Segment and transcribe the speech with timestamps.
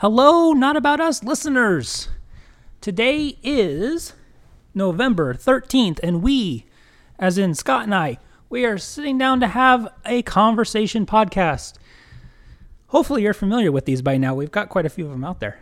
[0.00, 2.08] Hello, not about us listeners.
[2.80, 4.12] Today is
[4.72, 6.66] November 13th, and we,
[7.18, 11.74] as in Scott and I, we are sitting down to have a conversation podcast.
[12.86, 14.36] Hopefully, you're familiar with these by now.
[14.36, 15.58] We've got quite a few of them out there.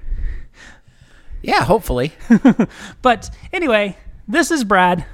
[1.41, 2.13] Yeah, hopefully.
[3.03, 3.97] But anyway,
[4.29, 5.07] this is Brad.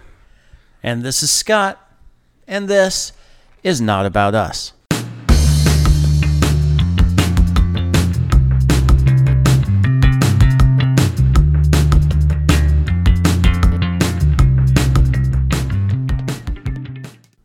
[0.83, 1.79] and this is Scott,
[2.49, 3.13] and this
[3.63, 4.73] is not about us.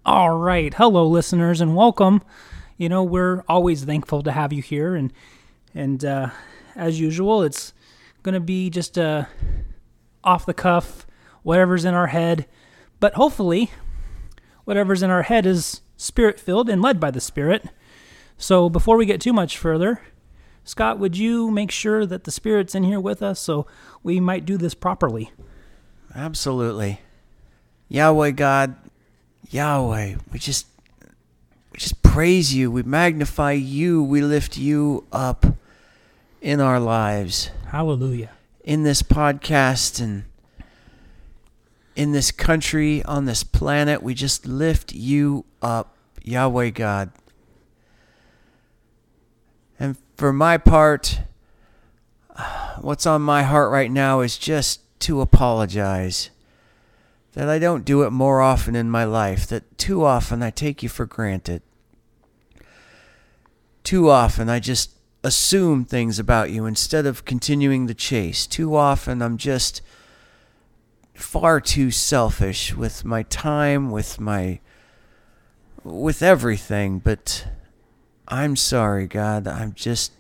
[0.08, 0.74] All right.
[0.74, 2.22] Hello, listeners, and welcome.
[2.78, 5.12] You know, we're always thankful to have you here, and
[5.76, 6.30] and uh,
[6.78, 7.74] as usual, it's
[8.24, 9.28] gonna be just a
[10.24, 11.06] off the cuff,
[11.44, 12.46] whatever's in our head,
[13.02, 13.70] but hopefully,
[14.64, 17.66] whatever's in our head is spirit filled and led by the Spirit.
[18.38, 20.00] So before we get too much further,
[20.64, 23.68] Scott, would you make sure that the Spirit's in here with us so
[24.04, 25.32] we might do this properly?
[26.16, 27.02] Absolutely.
[27.90, 28.78] Yahweh God,
[29.50, 30.68] Yahweh, we just
[31.72, 35.46] we just praise you, we magnify you, we lift you up
[36.42, 38.32] in our lives, Hallelujah.
[38.64, 40.26] in this podcast and
[41.96, 47.12] in this country, on this planet, we just lift you up, Yahweh God.
[49.80, 51.22] And for my part,
[52.82, 56.30] what's on my heart right now is just to apologize
[57.38, 60.82] that I don't do it more often in my life, that too often I take
[60.82, 61.62] you for granted.
[63.84, 68.48] Too often I just assume things about you instead of continuing the chase.
[68.48, 69.84] Too often I'm just
[71.14, 74.60] far too selfish with my time, with my
[75.84, 77.46] with everything, but
[78.28, 79.48] I'm sorry, God.
[79.48, 80.12] I'm just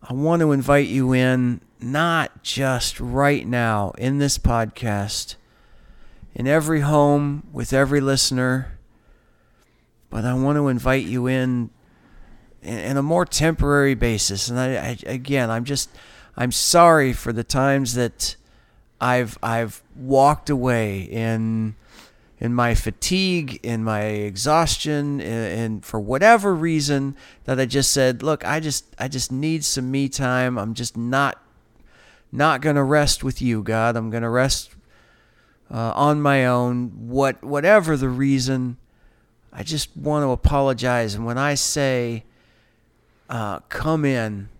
[0.00, 5.34] I want to invite you in not just right now in this podcast,
[6.34, 8.78] in every home with every listener,
[10.10, 11.70] but I want to invite you in
[12.62, 14.48] in, a more temporary basis.
[14.48, 15.90] And I, I again, I'm just
[16.36, 18.36] I'm sorry for the times that
[19.00, 21.74] I've I've walked away in
[22.38, 28.44] in my fatigue, in my exhaustion, and for whatever reason that I just said, look,
[28.44, 30.58] I just I just need some me time.
[30.58, 31.42] I'm just not
[32.30, 33.96] not gonna rest with you, God.
[33.96, 34.70] I'm gonna rest
[35.72, 37.08] uh, on my own.
[37.08, 38.76] What whatever the reason,
[39.52, 41.14] I just want to apologize.
[41.14, 42.24] And when I say
[43.28, 44.50] uh, come in,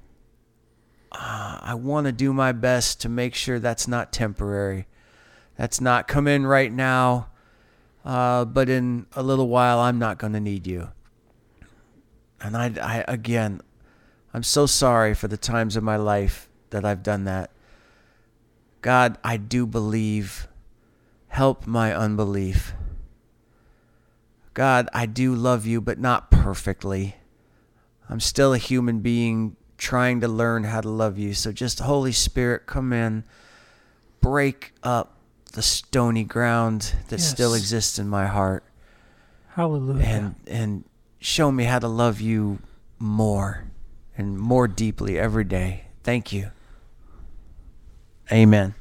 [1.12, 4.86] uh, I want to do my best to make sure that's not temporary.
[5.56, 7.28] That's not come in right now,
[8.04, 10.88] uh, but in a little while I'm not going to need you.
[12.40, 13.60] And I, I, again,
[14.32, 17.50] I'm so sorry for the times in my life that I've done that.
[18.80, 20.48] God, I do believe.
[21.32, 22.74] Help my unbelief.
[24.52, 27.16] God, I do love you, but not perfectly.
[28.10, 31.32] I'm still a human being trying to learn how to love you.
[31.32, 33.24] So just Holy Spirit, come in,
[34.20, 35.16] break up
[35.54, 38.62] the stony ground that still exists in my heart,
[39.54, 40.04] Hallelujah.
[40.04, 40.84] and and
[41.18, 42.58] show me how to love you
[42.98, 43.64] more
[44.18, 45.84] and more deeply every day.
[46.02, 46.50] Thank you.
[48.30, 48.74] Amen.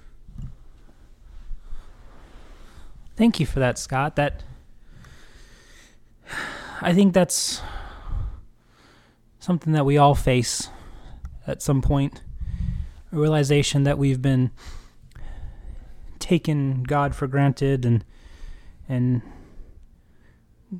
[3.21, 4.15] Thank you for that, Scott.
[4.15, 4.43] That
[6.81, 7.61] I think that's
[9.37, 10.69] something that we all face
[11.45, 12.23] at some point.
[13.11, 14.49] A realization that we've been
[16.17, 18.03] taking God for granted and
[18.89, 19.21] and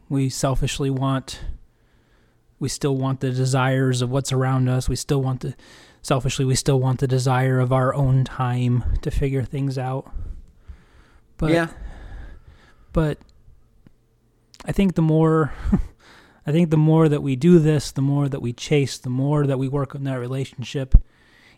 [0.09, 1.41] we selfishly want
[2.57, 4.89] we still want the desires of what's around us.
[4.89, 5.53] We still want the
[6.01, 10.11] selfishly we still want the desire of our own time to figure things out.
[11.37, 11.67] But yeah.
[12.93, 13.17] But
[14.65, 15.53] I think the more
[16.45, 19.45] I think the more that we do this, the more that we chase, the more
[19.45, 20.95] that we work on that relationship,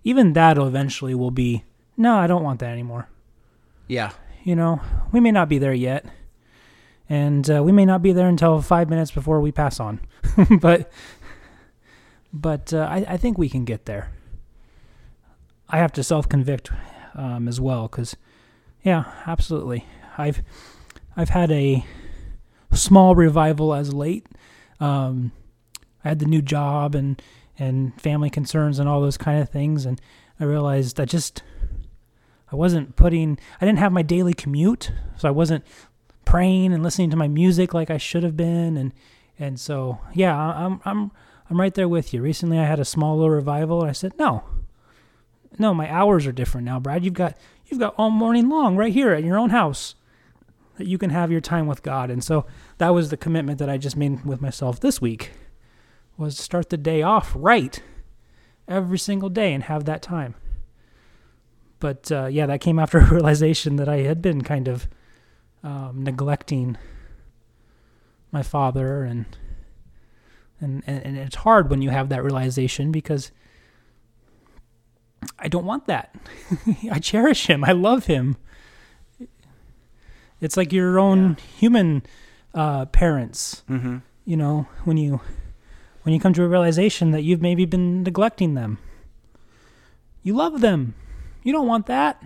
[0.04, 1.64] even that'll eventually will be
[1.96, 3.08] no, I don't want that anymore.
[3.88, 4.12] Yeah.
[4.44, 4.82] You know,
[5.12, 6.06] we may not be there yet,
[7.08, 10.02] and uh, we may not be there until five minutes before we pass on,
[10.60, 10.92] but
[12.34, 14.12] but uh, I, I think we can get there.
[15.70, 16.72] I have to self convict
[17.16, 18.18] um, as well, because
[18.84, 19.86] yeah, absolutely.
[20.18, 20.42] I've
[21.16, 21.86] I've had a
[22.72, 24.26] small revival as late.
[24.80, 25.32] Um,
[26.04, 27.22] I had the new job and
[27.60, 30.02] and family concerns and all those kind of things, and
[30.40, 31.44] I realized I just
[32.52, 35.64] I wasn't putting I didn't have my daily commute, so I wasn't
[36.26, 38.94] praying and listening to my music like I should have been, and
[39.38, 41.12] and so yeah, I'm I'm
[41.50, 42.22] I'm right there with you.
[42.22, 44.44] Recently, I had a small little revival, and I said, no,
[45.60, 47.06] no, my hours are different now, Brad.
[47.06, 47.38] You've got
[47.68, 49.94] you've got all morning long right here at your own house
[50.78, 52.10] that you can have your time with God.
[52.10, 52.46] And so
[52.78, 55.32] that was the commitment that I just made with myself this week
[56.18, 57.82] was to start the day off right
[58.68, 60.36] every single day and have that time.
[61.80, 64.88] But uh, yeah, that came after a realization that I had been kind of
[65.64, 66.78] um, neglecting
[68.32, 69.26] my father and,
[70.60, 73.32] and and and it's hard when you have that realization because
[75.38, 76.16] I don't want that.
[76.92, 77.64] I cherish him.
[77.64, 78.38] I love him.
[80.44, 81.46] It's like your own yeah.
[81.58, 82.04] human
[82.54, 83.64] uh, parents.
[83.70, 83.98] Mm-hmm.
[84.26, 85.22] You know, when you
[86.04, 88.78] when you come to a realization that you've maybe been neglecting them.
[90.22, 90.96] You love them.
[91.44, 92.22] You don't want that.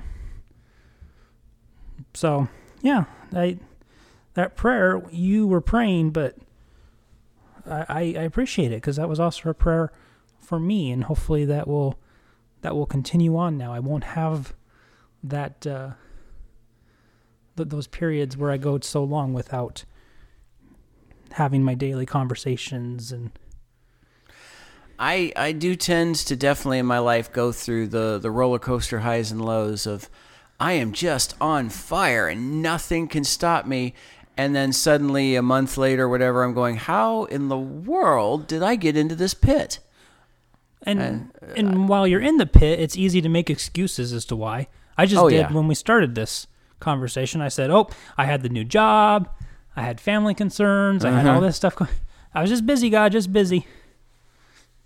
[2.14, 2.48] So,
[2.81, 3.58] yeah, I,
[4.34, 6.36] that prayer you were praying, but
[7.66, 9.92] I, I appreciate it because that was also a prayer
[10.40, 12.00] for me, and hopefully that will
[12.62, 13.58] that will continue on.
[13.58, 14.56] Now I won't have
[15.24, 15.92] that uh,
[17.57, 19.83] th- those periods where I go so long without
[21.33, 23.31] having my daily conversations and
[25.00, 29.00] I I do tend to definitely in my life go through the the roller coaster
[29.00, 30.09] highs and lows of
[30.59, 33.94] I am just on fire and nothing can stop me
[34.36, 38.75] and then suddenly a month later whatever I'm going how in the world did I
[38.75, 39.80] get into this pit?
[40.83, 44.25] And and, uh, and while you're in the pit, it's easy to make excuses as
[44.25, 44.68] to why.
[44.98, 45.51] I just oh, did yeah.
[45.51, 46.48] when we started this
[46.80, 47.42] conversation.
[47.42, 49.30] I said, "Oh, I had the new job,
[49.76, 51.18] I had family concerns, I uh-huh.
[51.20, 51.76] had all this stuff.
[51.76, 51.92] Going.
[52.34, 53.68] I was just busy, God, just busy."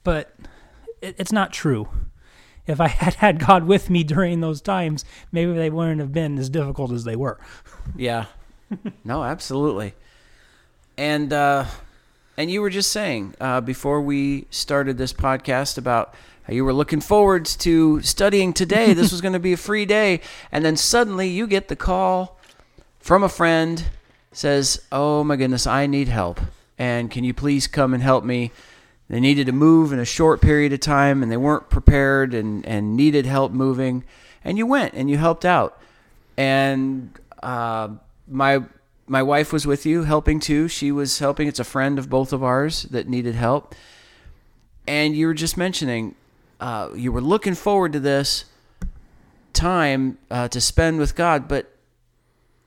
[0.04, 0.36] But
[1.02, 1.88] it, it's not true.
[2.68, 6.38] If I had had God with me during those times, maybe they wouldn't have been
[6.38, 7.40] as difficult as they were.
[7.96, 8.26] Yeah.
[9.04, 9.94] no, absolutely.
[10.98, 11.66] And uh,
[12.38, 16.14] and you were just saying uh, before we started this podcast about
[16.44, 18.94] how you were looking forward to studying today.
[18.94, 22.40] this was going to be a free day, and then suddenly you get the call
[23.00, 23.86] from a friend
[24.32, 26.40] says, "Oh my goodness, I need help,
[26.78, 28.52] and can you please come and help me?"
[29.10, 32.66] They needed to move in a short period of time, and they weren't prepared and
[32.66, 34.04] and needed help moving,
[34.44, 35.80] and you went and you helped out,
[36.38, 37.12] and
[37.44, 37.90] uh,
[38.28, 38.64] my
[39.12, 40.70] my wife was with you helping too.
[40.70, 41.46] She was helping.
[41.50, 43.76] It's a friend of both of ours that needed help.
[44.88, 46.16] And you were just mentioning
[46.62, 48.46] uh, you were looking forward to this
[49.52, 51.76] time uh, to spend with God, but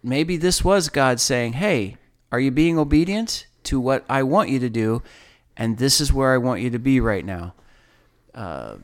[0.03, 1.97] maybe this was God saying, Hey,
[2.31, 5.03] are you being obedient to what I want you to do?
[5.57, 7.55] And this is where I want you to be right now.
[8.35, 8.77] Uh,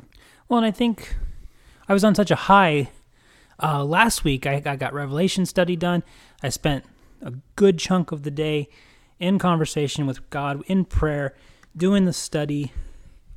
[0.49, 1.15] well, and I think
[1.91, 2.89] I was on such a high
[3.63, 4.47] uh, last week.
[4.47, 6.03] I, I got Revelation study done.
[6.43, 6.85] I spent
[7.23, 8.69] a good chunk of the day
[9.19, 11.35] in conversation with God, in prayer,
[11.77, 12.73] doing the study.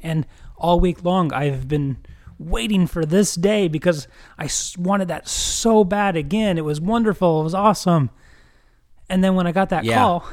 [0.01, 0.25] And
[0.57, 1.97] all week long, I've been
[2.39, 4.07] waiting for this day because
[4.37, 6.57] I wanted that so bad again.
[6.57, 7.41] It was wonderful.
[7.41, 8.09] It was awesome.
[9.09, 9.95] And then when I got that yeah.
[9.95, 10.25] call,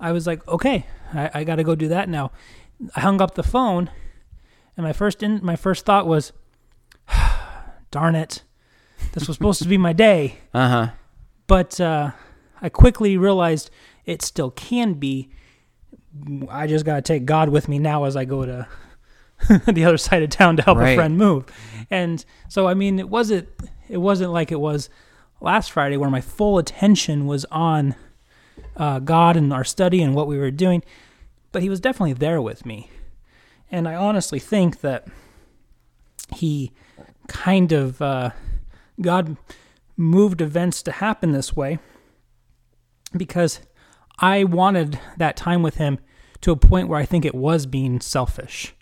[0.00, 2.32] I was like, okay, I, I got to go do that now.
[2.96, 3.90] I hung up the phone,
[4.76, 6.32] and my first in, my first thought was,
[7.90, 8.42] darn it,
[9.12, 10.38] this was supposed to be my day.
[10.54, 10.88] Uh huh.
[11.46, 12.10] But uh,
[12.62, 13.70] I quickly realized
[14.04, 15.30] it still can be.
[16.48, 18.68] I just got to take God with me now as I go to
[19.66, 20.90] the other side of town to help right.
[20.90, 21.46] a friend move.
[21.90, 23.48] And so I mean it wasn't
[23.88, 24.90] it wasn't like it was
[25.40, 27.94] last Friday where my full attention was on
[28.76, 30.82] uh, God and our study and what we were doing,
[31.52, 32.90] but he was definitely there with me.
[33.70, 35.06] And I honestly think that
[36.34, 36.72] he
[37.28, 38.30] kind of uh,
[39.00, 39.36] God
[39.96, 41.78] moved events to happen this way
[43.16, 43.60] because
[44.18, 45.98] I wanted that time with him
[46.42, 48.74] to a point where I think it was being selfish.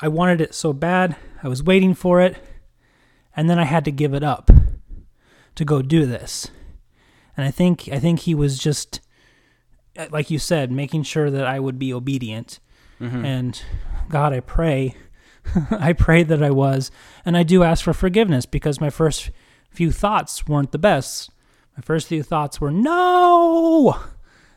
[0.00, 2.36] I wanted it so bad, I was waiting for it,
[3.34, 4.50] and then I had to give it up
[5.54, 6.50] to go do this.
[7.36, 9.00] And I think I think he was just
[10.10, 12.60] like you said, making sure that I would be obedient.
[13.00, 13.24] Mm-hmm.
[13.24, 13.62] And
[14.08, 14.94] God, I pray
[15.70, 16.90] I pray that I was,
[17.24, 19.30] and I do ask for forgiveness because my first
[19.70, 21.30] few thoughts weren't the best.
[21.78, 23.96] My first few thoughts were, no,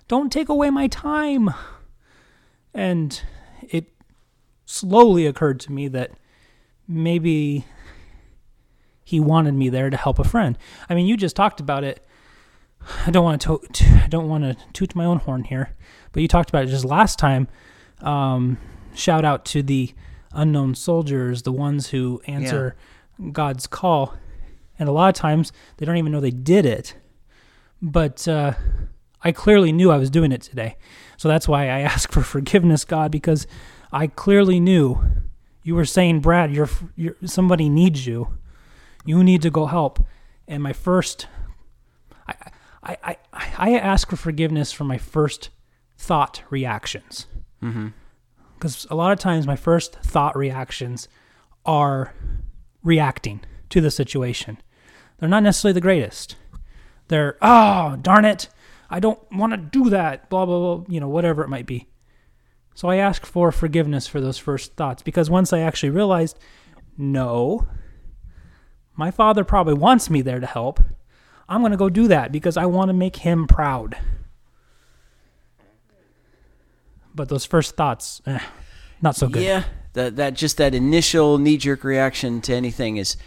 [0.08, 1.52] don't take away my time.
[2.74, 3.22] And
[3.62, 3.94] it
[4.66, 6.14] slowly occurred to me that
[6.88, 7.64] maybe
[9.04, 10.58] he wanted me there to help a friend.
[10.90, 12.04] I mean, you just talked about it.
[13.06, 15.76] I don't want to, to I don't want to toot my own horn here,
[16.14, 17.48] but you talked about it just last time.
[18.00, 18.58] Um,
[18.96, 19.94] shout out to the
[20.34, 22.76] unknown soldiers, the ones who answer
[23.20, 23.30] yeah.
[23.32, 24.16] God's call,
[24.80, 26.96] and a lot of times they don't even know they did it.
[27.82, 28.54] But uh,
[29.24, 30.78] I clearly knew I was doing it today.
[31.18, 33.48] So that's why I ask for forgiveness, God, because
[33.92, 35.02] I clearly knew
[35.64, 38.38] you were saying, Brad, you're, you're somebody needs you.
[39.06, 40.04] You need to go help.
[40.48, 41.28] And my first,
[42.28, 42.34] I,
[42.84, 42.98] I,
[43.34, 45.50] I, I ask for forgiveness for my first
[45.98, 47.28] thought reactions.
[48.56, 51.08] Because a lot of times my first thought reactions
[51.66, 52.14] are
[52.84, 54.58] reacting to the situation.
[55.20, 56.36] They're not necessarily the greatest.
[57.12, 58.48] They're, oh, darn it,
[58.90, 61.90] I don't want to do that, blah, blah, blah, you know, whatever it might be.
[62.74, 66.40] So I ask for forgiveness for those first thoughts because once I actually realized,
[66.98, 67.68] no,
[68.96, 70.80] my father probably wants me there to help.
[71.50, 73.98] I'm going to go do that because I want to make him proud.
[77.14, 78.40] But those first thoughts, eh,
[79.02, 79.44] not so good.
[79.44, 83.18] Yeah, that that just that initial knee jerk reaction to anything is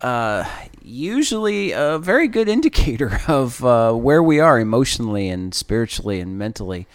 [0.00, 0.44] uh,
[0.82, 6.86] usually a very good indicator of uh, where we are emotionally and spiritually and mentally.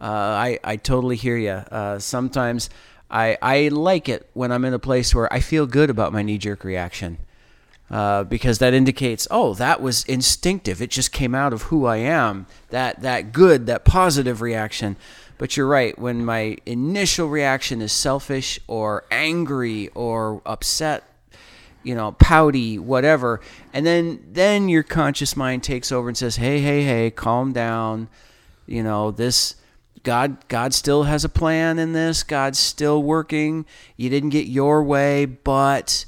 [0.00, 1.50] Uh, I I totally hear you.
[1.50, 2.68] Uh, sometimes
[3.10, 6.22] I I like it when I'm in a place where I feel good about my
[6.22, 7.18] knee jerk reaction.
[7.90, 10.80] Uh, because that indicates, oh, that was instinctive.
[10.80, 12.46] It just came out of who I am.
[12.70, 14.96] That that good, that positive reaction.
[15.36, 15.96] But you're right.
[15.98, 21.04] When my initial reaction is selfish or angry or upset,
[21.84, 23.40] you know, pouty, whatever,
[23.72, 28.08] and then then your conscious mind takes over and says, "Hey, hey, hey, calm down."
[28.66, 29.56] You know, this
[30.02, 32.22] God God still has a plan in this.
[32.22, 33.66] God's still working.
[33.96, 36.06] You didn't get your way, but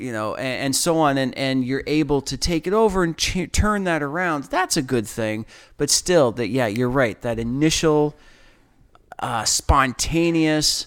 [0.00, 3.18] you know, and, and, so on, and, and you're able to take it over and
[3.18, 4.44] ch- turn that around.
[4.44, 5.44] That's a good thing,
[5.76, 7.20] but still, that yeah, you're right.
[7.20, 8.16] That initial,
[9.18, 10.86] uh, spontaneous,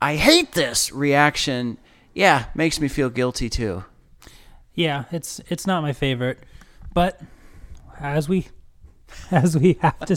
[0.00, 1.76] I hate this reaction,
[2.14, 3.84] yeah, makes me feel guilty too.
[4.74, 6.38] Yeah, it's it's not my favorite,
[6.94, 7.20] but
[8.00, 8.48] as we
[9.30, 10.16] as we have to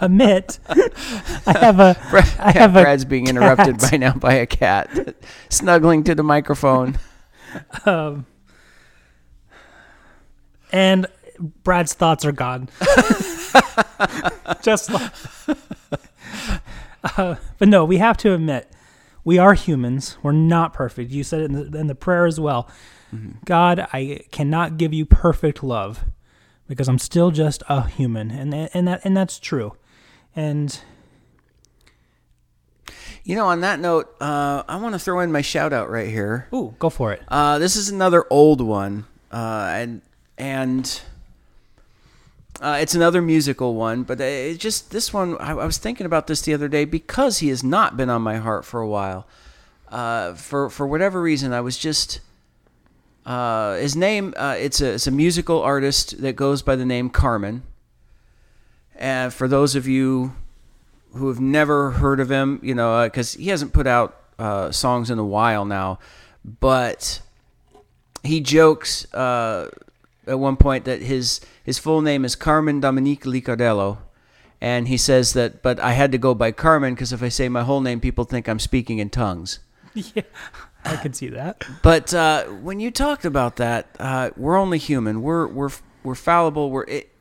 [0.00, 1.96] admit, I have a
[2.38, 3.90] I have Brad's being interrupted cat.
[3.90, 5.16] by now by a cat
[5.48, 6.98] snuggling to the microphone.
[7.86, 8.26] Um,
[10.70, 11.06] and
[11.38, 12.68] Brad's thoughts are gone.
[14.62, 15.10] Just like,
[17.16, 18.70] uh, but no, we have to admit
[19.26, 20.16] we are humans.
[20.22, 21.10] We're not perfect.
[21.10, 22.70] You said it in the, in the prayer as well.
[23.44, 26.04] God, I cannot give you perfect love
[26.68, 29.76] because I'm still just a human, and and that and that's true.
[30.34, 30.78] And
[33.24, 36.08] You know, on that note, uh, I want to throw in my shout out right
[36.08, 36.46] here.
[36.54, 37.22] ooh, go for it.
[37.28, 40.02] Uh, this is another old one, uh, and
[40.38, 41.00] and
[42.60, 44.02] uh, it's another musical one.
[44.02, 47.38] But it just this one, I, I was thinking about this the other day because
[47.38, 49.26] he has not been on my heart for a while.
[49.88, 52.20] Uh, for for whatever reason, I was just
[53.24, 54.34] uh, his name.
[54.36, 57.62] Uh, it's a it's a musical artist that goes by the name Carmen.
[58.94, 60.34] And for those of you
[61.12, 65.10] who have never heard of him, you know, because he hasn't put out uh, songs
[65.10, 65.98] in a while now,
[66.60, 67.20] but
[68.22, 69.68] he jokes uh,
[70.26, 73.98] at one point that his his full name is Carmen Dominique Licciardello,
[74.60, 77.48] and he says that, but I had to go by Carmen because if I say
[77.48, 79.60] my whole name, people think I'm speaking in tongues.
[79.94, 80.22] yeah,
[80.84, 81.64] I can see that.
[81.82, 85.22] But uh, when you talked about that, uh, we're only human.
[85.22, 85.70] We're we're
[86.02, 86.70] we're fallible.
[86.70, 87.12] We're it,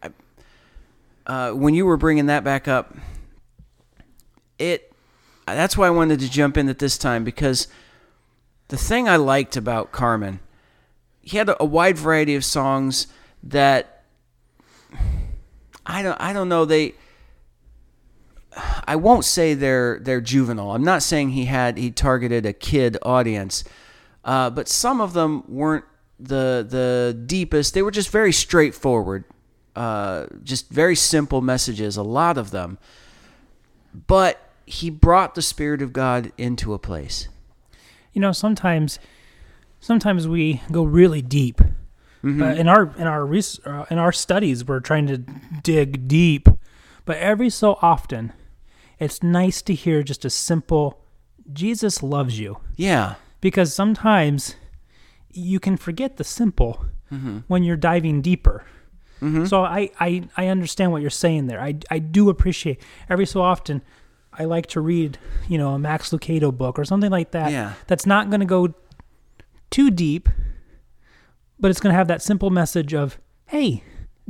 [1.28, 2.96] uh, when you were bringing that back up,
[4.60, 4.92] it
[5.46, 7.68] that's why I wanted to jump in at this time because
[8.70, 10.40] the thing I liked about Carmen,
[11.26, 13.08] he had a, a wide variety of songs
[13.44, 14.04] that
[15.86, 16.94] I don't I don't know they.
[18.88, 20.72] I won't say they're they're juvenile.
[20.72, 23.64] I'm not saying he had he targeted a kid audience,
[24.24, 25.84] uh, but some of them weren't
[26.20, 27.74] the the deepest.
[27.74, 29.26] They were just very straightforward,
[29.76, 31.98] uh, just very simple messages.
[31.98, 32.78] A lot of them,
[34.08, 37.28] but he brought the spirit of God into a place.
[38.14, 39.00] you know sometimes
[39.86, 41.62] sometimes we go really deep.
[42.24, 42.42] Mm-hmm.
[42.42, 45.18] uh, in our in our res- uh, in our studies we're trying to
[45.62, 46.50] dig deep.
[47.06, 48.34] But every so often
[48.98, 50.86] it's nice to hear just a simple
[51.54, 52.58] jesus loves you.
[52.76, 54.56] Yeah, because sometimes
[55.32, 57.38] you can forget the simple Mm-hmm.
[57.48, 58.66] when you're diving deeper.
[59.46, 61.60] So I, I i understand what you're saying there.
[61.62, 63.82] I i do appreciate every so often
[64.34, 67.74] i like to read you know a max lucado book or something like that Yeah.
[67.88, 68.74] that's not going to go
[69.76, 70.30] too deep
[71.60, 73.18] but it's going to have that simple message of
[73.48, 73.84] hey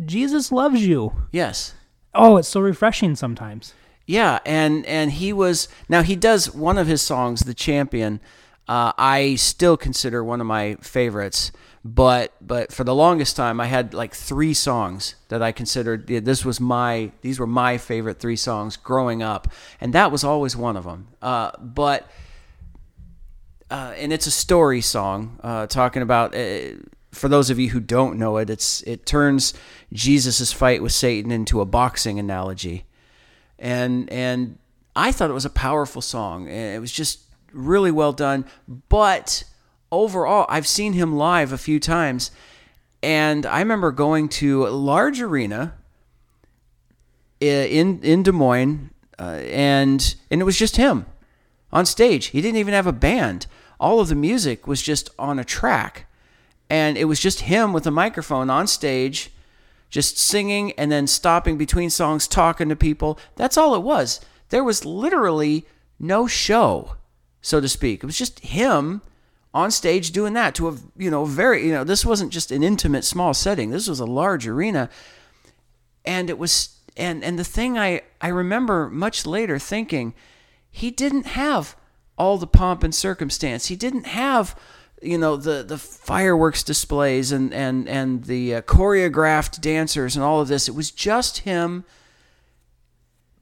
[0.05, 1.73] jesus loves you yes.
[2.13, 3.73] oh it's so refreshing sometimes
[4.07, 8.19] Yeah, and and he was now he does one of his songs, "The Champion."
[8.67, 11.51] uh, I still consider one of my favorites.
[11.83, 16.21] But but for the longest time, I had like three songs that I considered yeah,
[16.21, 19.47] this was my these were my favorite three songs growing up,
[19.81, 21.07] and that was always one of them.
[21.21, 21.99] Uh, but
[23.69, 26.35] uh, and it's a story song uh, talking about.
[26.35, 26.75] Uh,
[27.11, 29.53] for those of you who don't know it, it's it turns
[29.93, 32.85] Jesus' fight with Satan into a boxing analogy,
[33.57, 34.57] and and
[34.95, 36.47] I thought it was a powerful song.
[36.47, 38.45] It was just really well done.
[38.89, 39.45] But
[39.91, 42.31] overall, I've seen him live a few times,
[43.01, 45.73] and I remember going to a large arena
[47.39, 51.05] in in Des Moines, uh, and and it was just him
[51.71, 52.27] on stage.
[52.27, 53.47] He didn't even have a band.
[53.79, 56.07] All of the music was just on a track,
[56.69, 59.31] and it was just him with a microphone on stage,
[59.89, 63.19] just singing and then stopping between songs, talking to people.
[63.35, 64.21] That's all it was.
[64.49, 65.65] There was literally
[65.99, 66.95] no show,
[67.41, 68.03] so to speak.
[68.03, 69.01] It was just him
[69.55, 72.61] on stage doing that to a you know very you know this wasn't just an
[72.61, 74.89] intimate small setting this was a large arena
[76.03, 80.13] and it was and and the thing i i remember much later thinking
[80.69, 81.77] he didn't have
[82.17, 84.59] all the pomp and circumstance he didn't have
[85.01, 90.41] you know the the fireworks displays and and and the uh, choreographed dancers and all
[90.41, 91.83] of this it was just him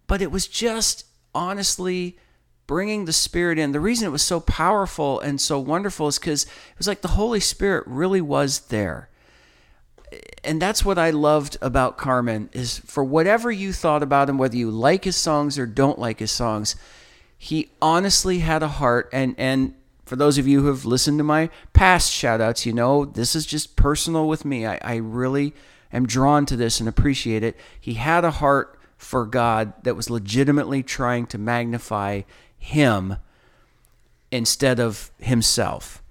[0.08, 2.18] but it was just honestly
[2.68, 3.72] bringing the Spirit in.
[3.72, 7.10] The reason it was so powerful and so wonderful is because it was like the
[7.10, 9.10] Holy Spirit really was there.
[10.44, 14.56] And that's what I loved about Carmen is for whatever you thought about him, whether
[14.56, 16.76] you like his songs or don't like his songs,
[17.44, 19.10] he honestly had a heart.
[19.12, 19.74] And and
[20.06, 23.36] for those of you who have listened to my past shout outs, you know this
[23.36, 24.66] is just personal with me.
[24.66, 25.54] I, I really
[25.92, 27.58] am drawn to this and appreciate it.
[27.78, 32.22] He had a heart for God that was legitimately trying to magnify
[32.58, 33.18] him
[34.32, 36.02] instead of himself.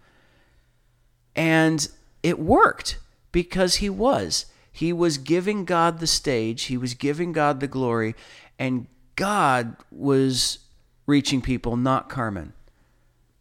[1.35, 1.89] And
[2.23, 2.99] it worked
[3.33, 4.45] because he was.
[4.71, 8.15] He was giving God the stage, he was giving God the glory,
[8.59, 8.87] and
[9.17, 10.59] God was
[11.07, 12.53] reaching people, not Carmen.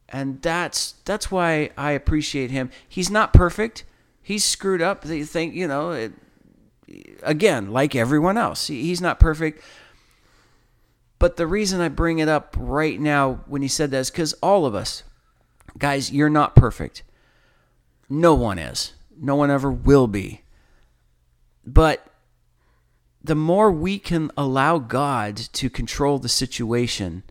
[0.10, 2.70] And that's that's why I appreciate him.
[2.88, 3.86] He's not perfect.
[4.22, 5.04] He's screwed up.
[5.04, 6.14] They think, you know, it,
[7.24, 8.68] again, like everyone else.
[8.68, 9.64] He's not perfect,
[11.22, 14.34] but the reason I bring it up right now when he said that is because
[14.42, 15.04] all of us,
[15.78, 17.04] guys, you're not perfect.
[18.10, 18.94] No one is.
[19.16, 20.42] No one ever will be.
[21.66, 22.06] But
[23.24, 27.24] the more we can allow God to control the situation,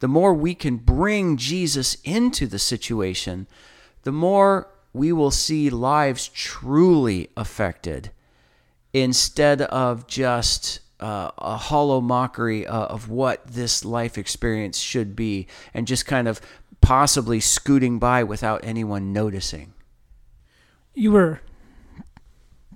[0.00, 3.46] the more we can bring Jesus into the situation,
[4.02, 8.10] the more we will see lives truly affected
[8.92, 15.46] instead of just uh, a hollow mockery uh, of what this life experience should be
[15.74, 16.40] and just kind of
[16.80, 19.74] possibly scooting by without anyone noticing.
[20.94, 21.40] You were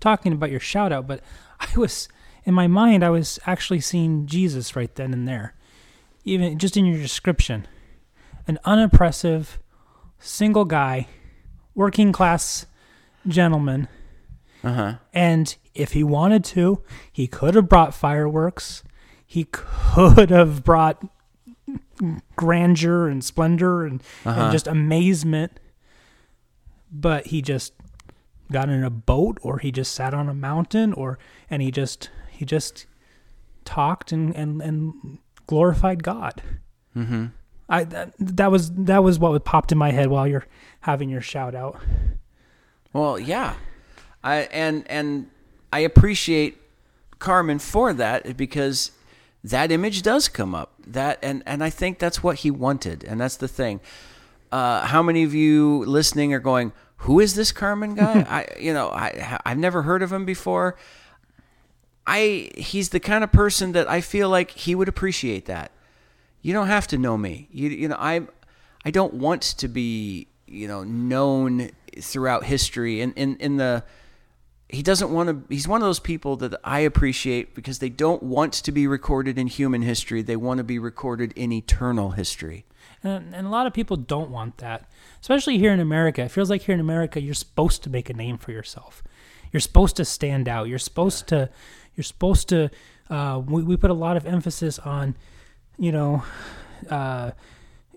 [0.00, 1.22] talking about your shout out, but
[1.60, 2.08] I was,
[2.44, 5.54] in my mind, I was actually seeing Jesus right then and there.
[6.24, 7.66] Even just in your description,
[8.46, 9.58] an unimpressive
[10.18, 11.08] single guy,
[11.74, 12.66] working class
[13.26, 13.88] gentleman.
[14.62, 14.94] Uh-huh.
[15.12, 18.84] And if he wanted to, he could have brought fireworks.
[19.26, 21.04] He could have brought
[22.36, 24.40] grandeur and splendor and, uh-huh.
[24.40, 25.58] and just amazement.
[26.90, 27.72] But he just
[28.50, 32.10] got in a boat or he just sat on a mountain or and he just
[32.30, 32.86] he just
[33.64, 35.18] talked and and, and
[35.52, 36.40] glorified God.
[36.96, 37.26] Mm-hmm.
[37.68, 40.46] I that, that was that was what popped in my head while you're
[40.80, 41.78] having your shout out.
[42.94, 43.56] Well, yeah.
[44.24, 45.28] I and and
[45.70, 46.56] I appreciate
[47.18, 48.92] Carmen for that because
[49.44, 50.72] that image does come up.
[50.86, 53.80] That and and I think that's what he wanted, and that's the thing.
[54.50, 56.72] Uh, how many of you listening are going,
[57.04, 60.76] "Who is this Carmen guy?" I you know I I've never heard of him before.
[62.06, 65.70] I he's the kind of person that I feel like he would appreciate that.
[66.40, 67.48] You don't have to know me.
[67.52, 68.22] You you know I
[68.84, 73.00] I don't want to be you know known throughout history.
[73.00, 73.84] In in in the
[74.68, 78.22] he doesn't want to he's one of those people that I appreciate because they don't
[78.22, 80.22] want to be recorded in human history.
[80.22, 82.64] They want to be recorded in eternal history.
[83.04, 84.88] And, and, a lot of people don't want that.
[85.20, 86.22] Especially here in America.
[86.22, 89.02] It feels like here in America you're supposed to make a name for yourself.
[89.52, 90.68] You're supposed to stand out.
[90.68, 91.50] You're supposed to
[91.96, 92.70] you're supposed to
[93.10, 95.16] uh, we, we put a lot of emphasis on
[95.78, 96.22] you know
[96.90, 97.32] uh,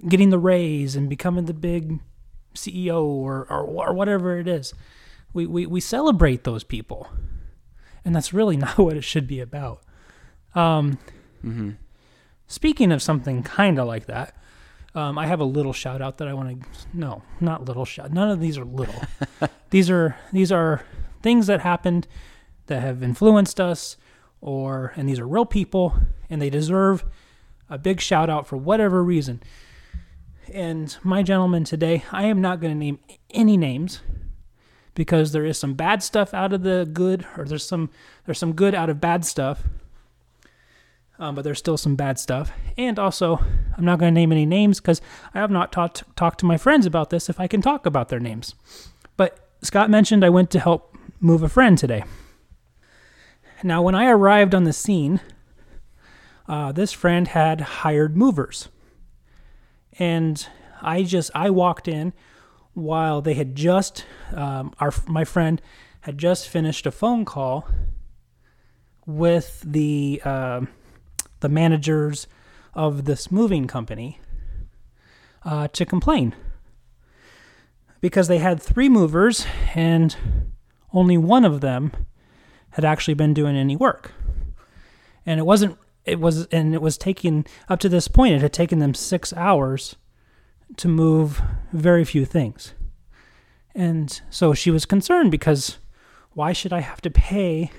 [0.07, 1.99] getting the raise and becoming the big
[2.53, 4.73] CEO or, or, or whatever it is
[5.35, 7.09] we, we, we celebrate those people.
[8.03, 9.83] And that's really not what it should be about.
[10.55, 10.97] Um,
[11.45, 11.71] mm-hmm.
[12.47, 14.33] Speaking of something kind of like that,
[14.95, 16.67] Um, I have a little shout out that I want to.
[16.93, 18.13] No, not little shout.
[18.13, 19.01] None of these are little.
[19.69, 20.85] these are these are
[21.21, 22.07] things that happened
[22.67, 23.97] that have influenced us,
[24.41, 25.93] or and these are real people,
[26.29, 27.05] and they deserve
[27.69, 29.41] a big shout out for whatever reason.
[30.53, 32.99] And my gentleman today, I am not going to name
[33.31, 34.01] any names
[34.93, 37.89] because there is some bad stuff out of the good, or there's some
[38.25, 39.63] there's some good out of bad stuff.
[41.17, 42.51] Um, but there's still some bad stuff.
[42.77, 43.37] And also,
[43.77, 45.01] I'm not going to name any names because
[45.33, 47.29] I have not talked talked to my friends about this.
[47.29, 48.53] If I can talk about their names,
[49.15, 52.03] but Scott mentioned I went to help move a friend today.
[53.65, 55.21] Now, when I arrived on the scene,
[56.47, 58.69] uh, this friend had hired movers,
[59.97, 60.47] and
[60.83, 62.13] I just I walked in
[62.75, 65.63] while they had just um, our my friend
[66.01, 67.67] had just finished a phone call
[69.07, 70.61] with the uh,
[71.39, 72.27] the managers
[72.75, 74.19] of this moving company
[75.43, 76.35] uh, to complain.
[77.99, 80.15] Because they had three movers and
[80.93, 81.91] only one of them
[82.75, 84.11] had actually been doing any work.
[85.25, 88.51] And it wasn't it was and it was taking up to this point it had
[88.51, 89.95] taken them six hours
[90.75, 92.73] to move very few things.
[93.73, 95.77] And so she was concerned because
[96.33, 97.71] why should i have to pay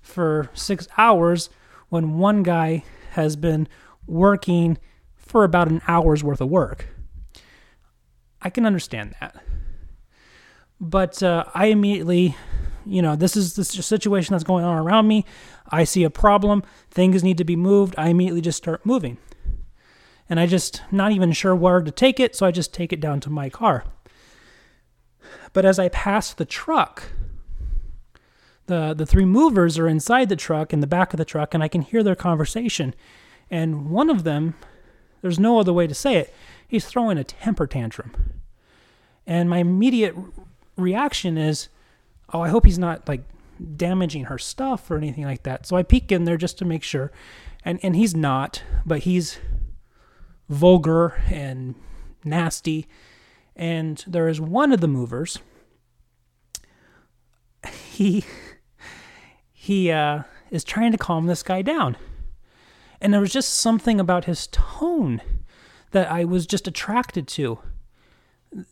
[0.00, 1.50] for six hours
[1.88, 3.66] when one guy has been
[4.06, 4.78] working
[5.16, 6.86] for about an hour's worth of work?
[8.40, 9.42] I can understand that.
[10.80, 12.36] But uh, i immediately
[12.86, 15.24] you know this is the situation that's going on around me.
[15.70, 16.62] I see a problem.
[16.90, 17.94] Things need to be moved.
[17.98, 19.18] I immediately just start moving.
[20.28, 23.00] And i just not even sure where to take it so i just take it
[23.00, 23.84] down to my car.
[25.52, 27.10] But as i pass the truck
[28.66, 31.62] the the three movers are inside the truck in the back of the truck and
[31.62, 32.94] i can hear their conversation.
[33.50, 34.54] And one of them
[35.22, 36.34] there's no other way to say it
[36.66, 38.40] he's throwing a temper tantrum.
[39.26, 40.14] And my immediate
[40.76, 41.68] reaction is
[42.32, 43.22] oh, I hope he's not like
[43.76, 45.66] damaging her stuff or anything like that.
[45.66, 47.12] So I peek in there just to make sure.
[47.64, 49.38] And and he's not, but he's
[50.48, 51.74] vulgar and
[52.24, 52.86] nasty.
[53.54, 55.38] And there is one of the movers.
[57.96, 58.24] He
[59.52, 61.96] he uh, is trying to calm this guy down.
[63.00, 65.22] And there was just something about his tone
[65.92, 67.58] that I was just attracted to.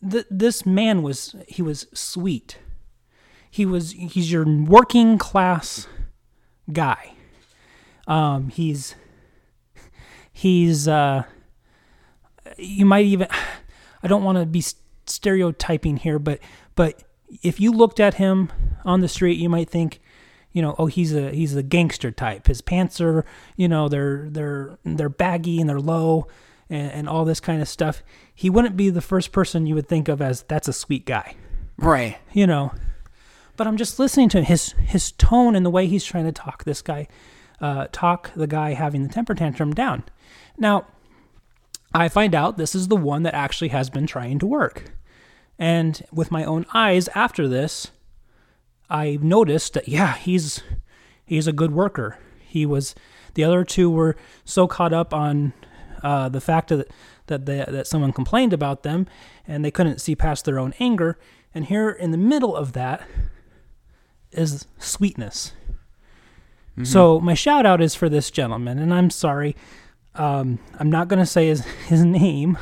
[0.09, 2.59] Th- this man was he was sweet
[3.55, 5.87] he was he's your working class
[6.73, 7.13] guy.
[8.05, 8.95] Um, he's
[10.29, 11.23] he's uh,
[12.57, 13.29] you might even
[14.03, 14.61] I don't want to be
[15.05, 16.39] stereotyping here, but
[16.75, 17.01] but
[17.43, 18.51] if you looked at him
[18.83, 20.01] on the street, you might think,
[20.51, 22.47] you know, oh, he's a he's a gangster type.
[22.47, 23.23] His pants are,
[23.55, 26.27] you know, they're they're they're baggy and they're low
[26.69, 28.03] and, and all this kind of stuff.
[28.33, 31.35] He wouldn't be the first person you would think of as that's a sweet guy.
[31.77, 32.17] Right.
[32.33, 32.73] You know,
[33.57, 36.63] but I'm just listening to his his tone and the way he's trying to talk
[36.63, 37.07] this guy,
[37.61, 40.03] uh, talk the guy having the temper tantrum down.
[40.57, 40.87] Now,
[41.93, 44.91] I find out this is the one that actually has been trying to work,
[45.57, 47.91] and with my own eyes after this,
[48.89, 50.61] I noticed that yeah, he's
[51.25, 52.17] he's a good worker.
[52.45, 52.95] He was
[53.33, 55.53] the other two were so caught up on
[56.03, 56.87] uh, the fact that
[57.27, 59.07] that they, that someone complained about them,
[59.47, 61.17] and they couldn't see past their own anger.
[61.53, 63.07] And here in the middle of that,
[64.35, 65.53] is sweetness.
[66.73, 66.83] Mm-hmm.
[66.83, 69.55] So my shout out is for this gentleman, and I'm sorry,
[70.15, 72.57] um, I'm not going to say his his name,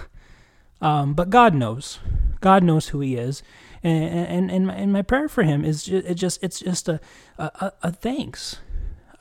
[0.82, 2.00] um, but God knows,
[2.40, 3.42] God knows who he is,
[3.84, 6.88] and and and my, and my prayer for him is just, it just it's just
[6.88, 7.00] a,
[7.38, 8.60] a a thanks.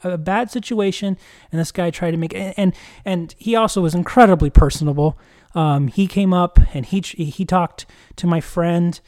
[0.04, 1.16] A bad situation,
[1.52, 5.16] and this guy tried to make and and, and he also was incredibly personable.
[5.54, 7.86] Um, he came up and he he talked
[8.16, 8.98] to my friend,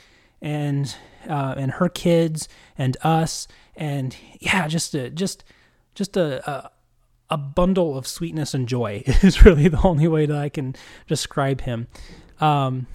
[0.40, 0.94] and
[1.28, 5.44] uh, and her kids and us and yeah just a, just
[5.94, 6.70] just a, a,
[7.30, 10.74] a bundle of sweetness and joy is really the only way that I can
[11.08, 11.86] describe him.
[12.40, 12.86] Um,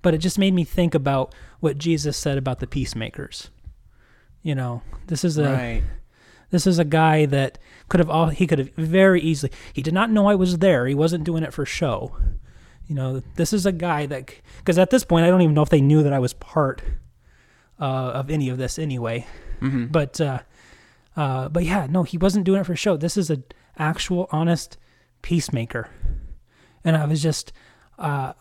[0.00, 3.50] but it just made me think about what Jesus said about the peacemakers.
[4.42, 5.82] You know, this is a right.
[6.50, 9.52] this is a guy that could have all he could have very easily.
[9.72, 10.86] He did not know I was there.
[10.86, 12.16] He wasn't doing it for show.
[12.88, 15.62] You know, this is a guy that because at this point I don't even know
[15.62, 16.82] if they knew that I was part
[17.82, 19.26] uh, of any of this anyway.
[19.60, 19.86] Mm-hmm.
[19.86, 20.38] But uh,
[21.16, 22.96] uh, but yeah, no, he wasn't doing it for show.
[22.96, 23.44] This is an
[23.78, 24.78] actual, honest
[25.22, 25.88] peacemaker,
[26.84, 27.52] and I was just
[27.98, 28.32] uh,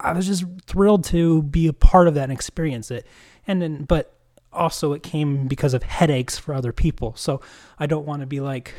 [0.00, 3.06] I was just thrilled to be a part of that and experience it.
[3.46, 4.14] And then, but
[4.52, 7.14] also it came because of headaches for other people.
[7.16, 7.40] So
[7.78, 8.74] I don't want to be like,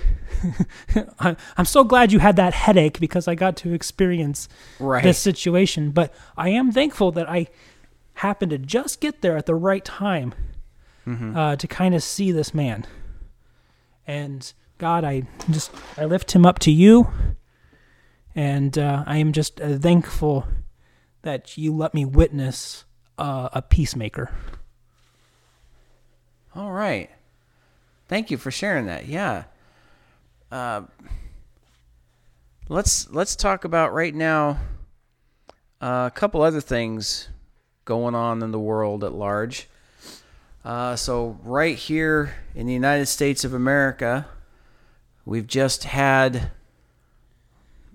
[1.19, 4.47] I'm so glad you had that headache because I got to experience
[4.79, 5.03] Right.
[5.03, 5.91] this situation.
[5.91, 7.47] But I am thankful that I
[8.19, 10.34] happened to just get there at the right time
[11.08, 11.36] Mm-hmm.
[11.36, 12.86] uh, to kind of see this man.
[14.05, 17.10] And God, I just I lift him up to you,
[18.36, 20.45] and uh, I am just uh, thankful
[21.23, 22.86] that you let me witness
[23.17, 24.29] uh, a peacemaker.
[26.55, 27.10] All right.
[28.08, 29.08] Thank you for sharing that.
[29.08, 29.45] Yeah.
[30.51, 30.82] Uh,
[32.67, 34.60] let's let's talk about right now
[35.82, 37.29] uh, a couple other things
[37.89, 39.67] going on in the world at large.
[40.63, 44.28] Uh, so right here in the United States of America,
[45.25, 46.52] we've just had,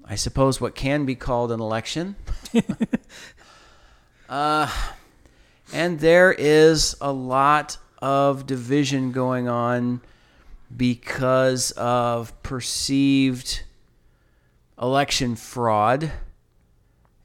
[0.04, 2.16] I suppose, what can be called an election.
[4.28, 4.68] uh,
[5.72, 10.00] and there is a lot of division going on
[10.76, 13.62] because of perceived
[14.76, 16.10] election fraud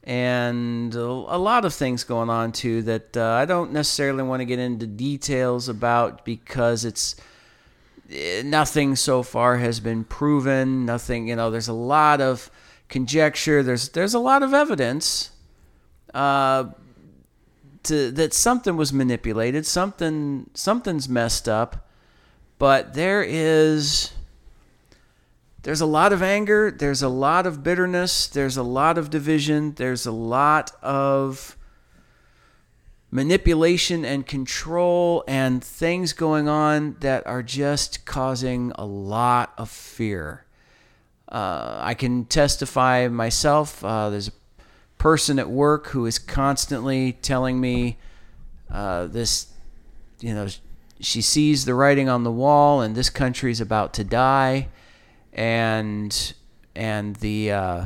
[0.10, 4.45] and a lot of things going on too that uh, I don't necessarily want to
[4.45, 7.15] get into details about because it's
[8.12, 12.50] eh, nothing so far has been proven nothing you know there's a lot of
[12.88, 15.30] conjecture there's there's a lot of evidence
[16.13, 16.65] uh,
[17.84, 21.88] to that something was manipulated, something something's messed up,
[22.58, 24.12] but there is
[25.63, 29.74] there's a lot of anger, there's a lot of bitterness, there's a lot of division,
[29.74, 31.58] there's a lot of
[33.12, 40.45] manipulation and control and things going on that are just causing a lot of fear.
[41.28, 43.84] Uh, I can testify myself.
[43.84, 44.34] Uh, there's a
[44.98, 47.98] person at work who is constantly telling me
[48.72, 49.48] uh, this,
[50.19, 50.48] you know,
[51.00, 54.67] she sees the writing on the wall, and this country's about to die,
[55.34, 56.34] and
[56.76, 57.86] and the uh,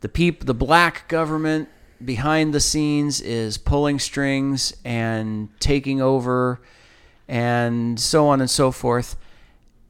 [0.00, 1.68] the peop the black government
[2.04, 6.60] behind the scenes is pulling strings and taking over,
[7.28, 9.16] and so on and so forth,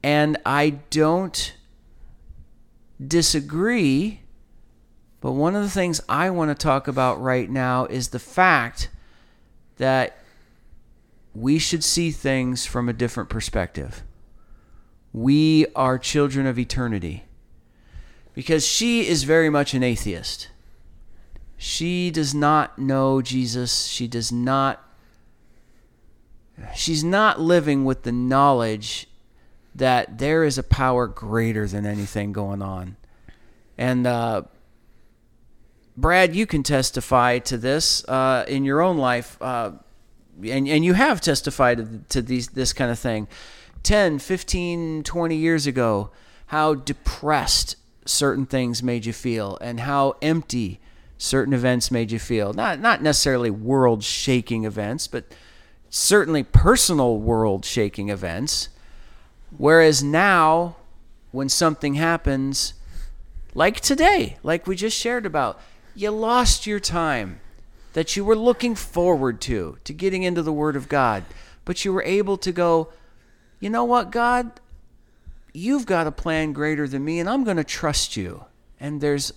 [0.02, 1.54] and I don't
[3.06, 4.20] disagree
[5.20, 8.88] but one of the things I want to talk about right now is the fact
[9.76, 10.18] that
[11.34, 14.02] we should see things from a different perspective.
[15.12, 17.24] We are children of eternity.
[18.34, 20.48] Because she is very much an atheist.
[21.56, 23.86] She does not know Jesus.
[23.86, 24.82] She does not.
[26.74, 29.08] She's not living with the knowledge
[29.74, 32.96] that there is a power greater than anything going on.
[33.78, 34.42] And, uh,
[35.96, 39.72] Brad, you can testify to this uh, in your own life, uh,
[40.42, 43.28] and, and you have testified to, these, this kind of thing.
[43.82, 46.10] 10, 15, 20 years ago,
[46.46, 50.80] how depressed certain things made you feel and how empty
[51.18, 52.52] certain events made you feel.
[52.52, 55.24] Not, not necessarily world shaking events, but
[55.90, 58.68] certainly personal world shaking events.
[59.56, 60.76] Whereas now,
[61.32, 62.74] when something happens,
[63.54, 65.60] like today, like we just shared about,
[65.94, 67.40] you lost your time
[67.92, 71.24] that you were looking forward to, to getting into the Word of God.
[71.64, 72.92] But you were able to go,
[73.60, 74.50] you know what, God?
[75.52, 78.44] You've got a plan greater than me, and I'm going to trust you.
[78.78, 79.32] And there's,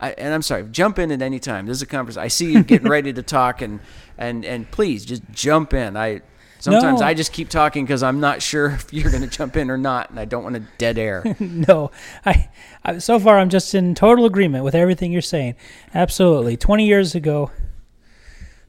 [0.00, 1.66] I, and I'm sorry, jump in at any time.
[1.66, 2.22] This is a conversation.
[2.22, 3.80] I see you getting ready to talk, and
[4.16, 5.96] and and please just jump in.
[5.96, 6.20] I
[6.58, 7.06] sometimes No.
[7.06, 9.78] I just keep talking because I'm not sure if you're going to jump in or
[9.78, 11.24] not, and I don't want to dead air.
[11.40, 11.90] no,
[12.24, 12.48] I,
[12.84, 15.56] I so far I'm just in total agreement with everything you're saying.
[15.94, 16.56] Absolutely.
[16.56, 17.50] 20 years ago,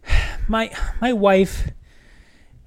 [0.48, 1.70] my my wife,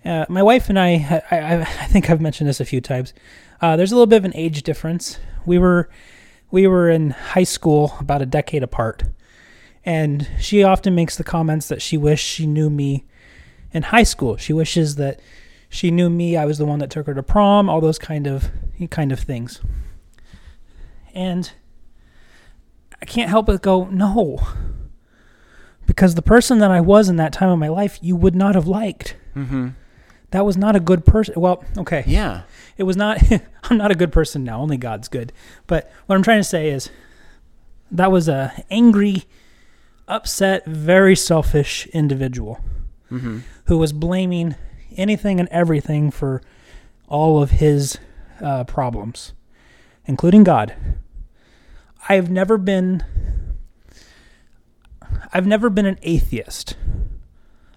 [0.04, 3.12] uh, my wife and I, I, I, think I've mentioned this a few times.
[3.60, 5.18] Uh, there's a little bit of an age difference.
[5.44, 5.88] We were
[6.50, 9.04] we were in high school about a decade apart,
[9.84, 13.04] and she often makes the comments that she wished she knew me
[13.72, 14.36] in high school.
[14.36, 15.20] She wishes that
[15.68, 16.36] she knew me.
[16.36, 17.68] I was the one that took her to prom.
[17.68, 18.50] All those kind of
[18.90, 19.60] kind of things.
[21.12, 21.52] And
[23.02, 24.40] I can't help but go, no.
[25.86, 28.54] Because the person that I was in that time of my life, you would not
[28.54, 29.16] have liked.
[29.34, 29.68] mm-hmm.
[30.30, 31.34] That was not a good person.
[31.40, 32.04] Well, okay.
[32.06, 32.42] Yeah.
[32.76, 33.18] It was not,
[33.64, 34.60] I'm not a good person now.
[34.60, 35.32] Only God's good.
[35.66, 36.88] But what I'm trying to say is
[37.90, 39.24] that was a angry,
[40.08, 42.60] upset, very selfish individual
[43.10, 43.38] Mm-hmm.
[43.64, 44.54] who was blaming
[44.96, 46.40] anything and everything for
[47.08, 47.98] all of his
[48.40, 49.32] uh, problems,
[50.04, 50.76] including God.
[52.08, 53.02] I've never been.
[55.32, 56.76] I've never been an atheist.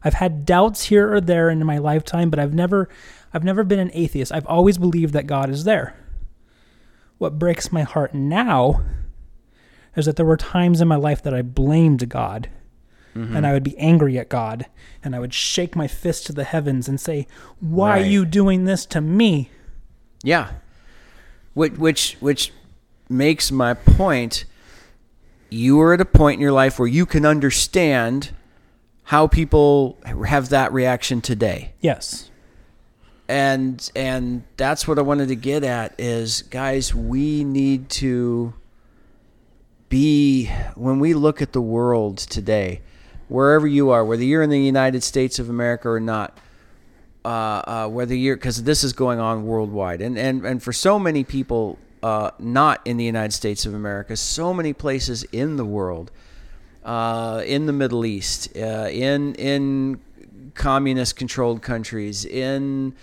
[0.03, 2.89] I've had doubts here or there in my lifetime, but I've never
[3.33, 4.31] I've never been an atheist.
[4.31, 5.95] I've always believed that God is there.
[7.17, 8.83] What breaks my heart now
[9.95, 12.49] is that there were times in my life that I blamed God.
[13.15, 13.35] Mm-hmm.
[13.35, 14.65] And I would be angry at God,
[15.03, 17.27] and I would shake my fist to the heavens and say,
[17.59, 18.01] "Why Right.
[18.01, 19.51] are you doing this to me?"
[20.23, 20.53] Yeah.
[21.53, 22.51] Which which which
[23.09, 24.45] makes my point.
[25.51, 28.31] You are at a point in your life where you can understand
[29.03, 31.73] how people have that reaction today.
[31.81, 32.29] Yes.
[33.27, 38.53] And and that's what I wanted to get at is guys, we need to
[39.89, 42.81] be when we look at the world today,
[43.27, 46.37] wherever you are, whether you're in the United States of America or not,
[47.23, 50.99] uh, uh, whether you're because this is going on worldwide, and and and for so
[50.99, 55.65] many people uh, not in the United States of America, so many places in the
[55.65, 56.11] world,
[56.83, 59.99] uh, in the Middle East, uh, in in
[60.53, 62.93] communist-controlled countries, in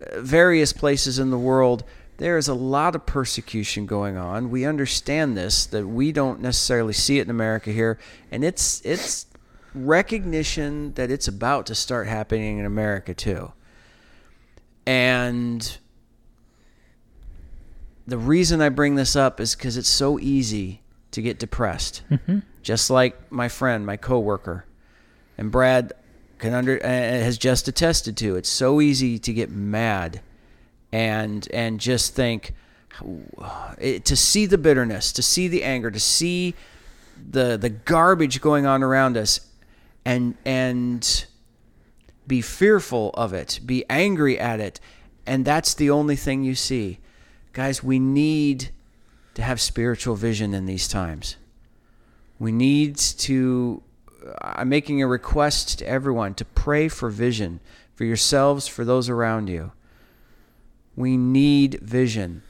[0.00, 1.84] uh, various places in the world.
[2.18, 4.50] There is a lot of persecution going on.
[4.50, 7.98] We understand this that we don't necessarily see it in America here,
[8.32, 9.26] and it's it's
[9.74, 13.52] recognition that it's about to start happening in America too.
[14.84, 15.78] And
[18.06, 20.80] the reason I bring this up is because it's so easy
[21.12, 22.02] to get depressed.
[22.10, 22.40] Mm-hmm.
[22.62, 24.64] Just like my friend, my coworker,
[25.36, 25.92] and Brad
[26.38, 28.36] can under uh, has just attested to.
[28.36, 30.20] It's so easy to get mad,
[30.92, 32.54] and and just think
[33.78, 36.54] it, to see the bitterness, to see the anger, to see
[37.30, 39.40] the the garbage going on around us,
[40.04, 41.26] and and
[42.26, 44.80] be fearful of it, be angry at it,
[45.26, 46.98] and that's the only thing you see.
[47.52, 48.70] Guys, we need
[49.38, 51.36] to have spiritual vision in these times.
[52.40, 53.82] We need to
[54.26, 57.60] uh, I'm making a request to everyone to pray for vision
[57.94, 59.72] for yourselves, for those around you.
[60.96, 62.42] We need vision.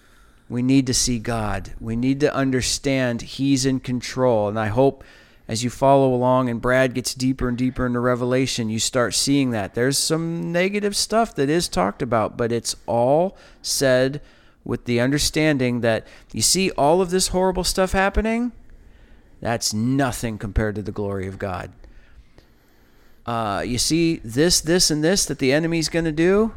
[0.48, 1.72] We need to see God.
[1.78, 4.48] We need to understand He's in control.
[4.48, 5.04] And I hope
[5.46, 9.50] as you follow along and Brad gets deeper and deeper into Revelation, you start seeing
[9.50, 9.74] that.
[9.74, 14.22] There's some negative stuff that is talked about, but it's all said
[14.68, 18.52] with the understanding that you see all of this horrible stuff happening.
[19.40, 21.72] That's nothing compared to the glory of God.
[23.24, 26.54] Uh, you see this, this, and this that the enemy's going to do.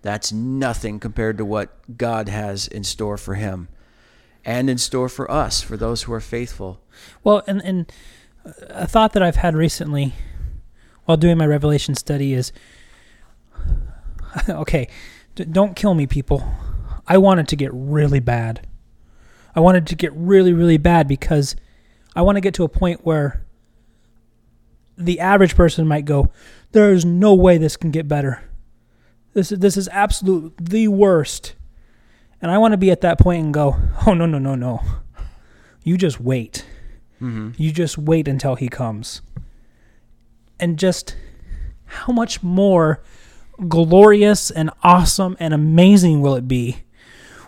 [0.00, 3.68] That's nothing compared to what God has in store for him
[4.44, 6.80] and in store for us, for those who are faithful.
[7.24, 7.92] Well, and and
[8.68, 10.12] a thought that I've had recently
[11.06, 12.52] while doing my Revelation study is,
[14.48, 14.88] okay,
[15.34, 16.46] d- don't kill me, people.
[17.06, 18.66] I wanted to get really bad.
[19.54, 21.54] I wanted to get really, really bad because
[22.16, 23.44] I want to get to a point where
[24.96, 26.30] the average person might go,
[26.72, 28.42] "There is no way this can get better.
[29.32, 31.54] This is this is absolute the worst."
[32.40, 34.82] And I want to be at that point and go, "Oh no, no, no, no.
[35.82, 36.64] You just wait."
[37.20, 37.50] Mm-hmm.
[37.56, 39.22] You just wait until he comes.
[40.58, 41.16] And just
[41.86, 43.02] how much more
[43.68, 46.78] glorious and awesome and amazing will it be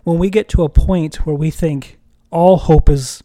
[0.06, 1.98] when we get to a point where we think
[2.30, 3.24] all hope is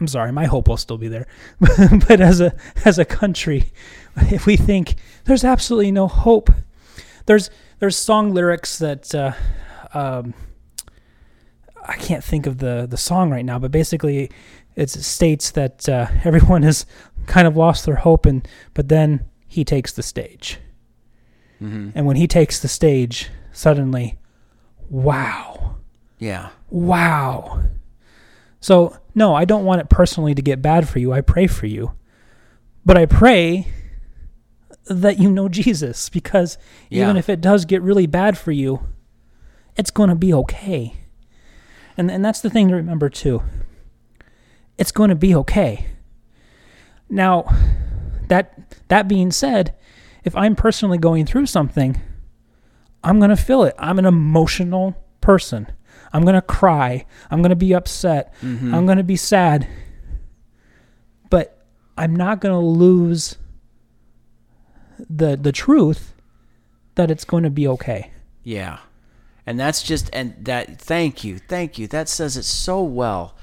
[0.00, 1.26] I'm sorry, my hope will still be there.
[1.60, 2.54] but as a
[2.86, 3.72] as a country,
[4.16, 6.50] if we think there's absolutely no hope,
[7.26, 9.32] there's there's song lyrics that uh,
[9.92, 10.32] um,
[11.86, 14.30] I can't think of the the song right now, but basically
[14.76, 16.86] it states that uh, everyone has
[17.26, 20.58] kind of lost their hope, and but then he takes the stage,
[21.60, 21.90] Mm-hmm.
[21.94, 24.18] and when he takes the stage, suddenly,
[24.90, 25.76] wow,
[26.18, 26.50] Yeah.
[26.70, 27.62] wow.
[28.60, 31.12] So no, I don't want it personally to get bad for you.
[31.12, 31.92] I pray for you,
[32.84, 33.68] but I pray
[34.86, 36.58] that you know Jesus because
[36.90, 38.80] even if it does get really bad for you,
[39.76, 40.94] it's going to be okay.
[41.96, 43.42] And and that's the thing to remember too.
[44.78, 45.86] It's going to be okay.
[47.08, 47.44] Now,
[48.28, 49.74] that that being said,
[50.24, 52.00] if I'm personally going through something,
[53.04, 53.74] I'm going to feel it.
[53.78, 55.70] I'm an emotional person.
[56.12, 57.04] I'm going to cry.
[57.30, 58.34] I'm going to be upset.
[58.42, 58.74] Mm-hmm.
[58.74, 59.68] I'm going to be sad.
[61.30, 61.66] But
[61.98, 63.36] I'm not going to lose
[65.10, 66.14] the the truth
[66.94, 68.10] that it's going to be okay.
[68.42, 68.78] Yeah.
[69.46, 71.38] And that's just and that thank you.
[71.38, 71.86] Thank you.
[71.86, 73.36] That says it so well.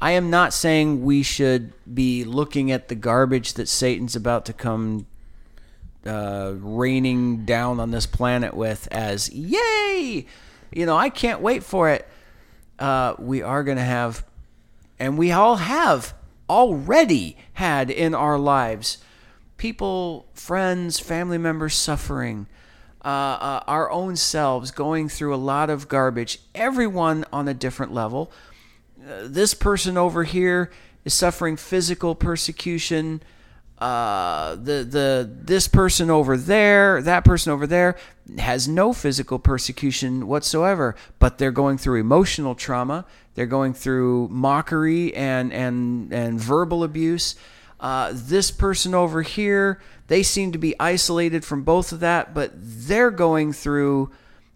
[0.00, 4.52] I am not saying we should be looking at the garbage that Satan's about to
[4.52, 5.06] come
[6.06, 10.26] uh, raining down on this planet with as yay.
[10.72, 12.08] You know, I can't wait for it.
[12.78, 14.24] Uh, we are going to have
[14.98, 16.14] and we all have
[16.48, 18.98] already had in our lives
[19.56, 22.46] people, friends, family members suffering,
[23.04, 27.92] uh, uh, our own selves going through a lot of garbage, everyone on a different
[27.92, 28.32] level.
[29.00, 30.70] Uh, this person over here
[31.04, 33.22] is suffering physical persecution.
[33.82, 37.96] Uh, the the this person over there, that person over there
[38.38, 43.04] has no physical persecution whatsoever, but they're going through emotional trauma.
[43.34, 47.34] They're going through mockery and and and verbal abuse.
[47.80, 52.52] Uh, this person over here, they seem to be isolated from both of that, but
[52.54, 54.12] they're going through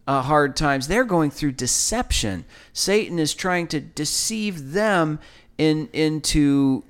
[0.07, 0.87] uh, hard times.
[0.87, 2.45] They're going through deception.
[2.73, 5.19] Satan is trying to deceive them
[5.59, 6.85] in into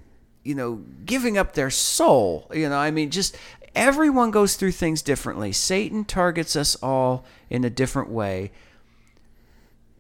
[0.47, 2.51] you know giving up their soul.
[2.53, 3.37] You know, I mean, just
[3.75, 5.53] everyone goes through things differently.
[5.53, 8.53] Satan targets us all in a different way.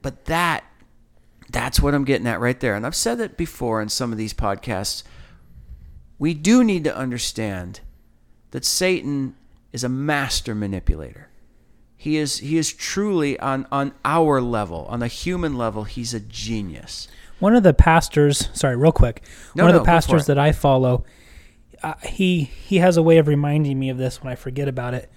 [0.03, 0.65] But that
[1.51, 2.75] that's what I'm getting at right there.
[2.75, 5.03] And I've said it before in some of these podcasts
[6.19, 7.81] we do need to understand
[8.51, 9.35] that Satan
[9.73, 11.29] is a master manipulator.
[11.97, 16.21] He is he is truly on on our level, on a human level, he's a
[16.21, 17.09] genius.
[17.39, 19.23] One of the pastors, sorry, real quick.
[19.55, 21.05] No, one no, of the pastors that I follow,
[21.83, 24.95] uh, he he has a way of reminding me of this when I forget about
[24.95, 25.11] it.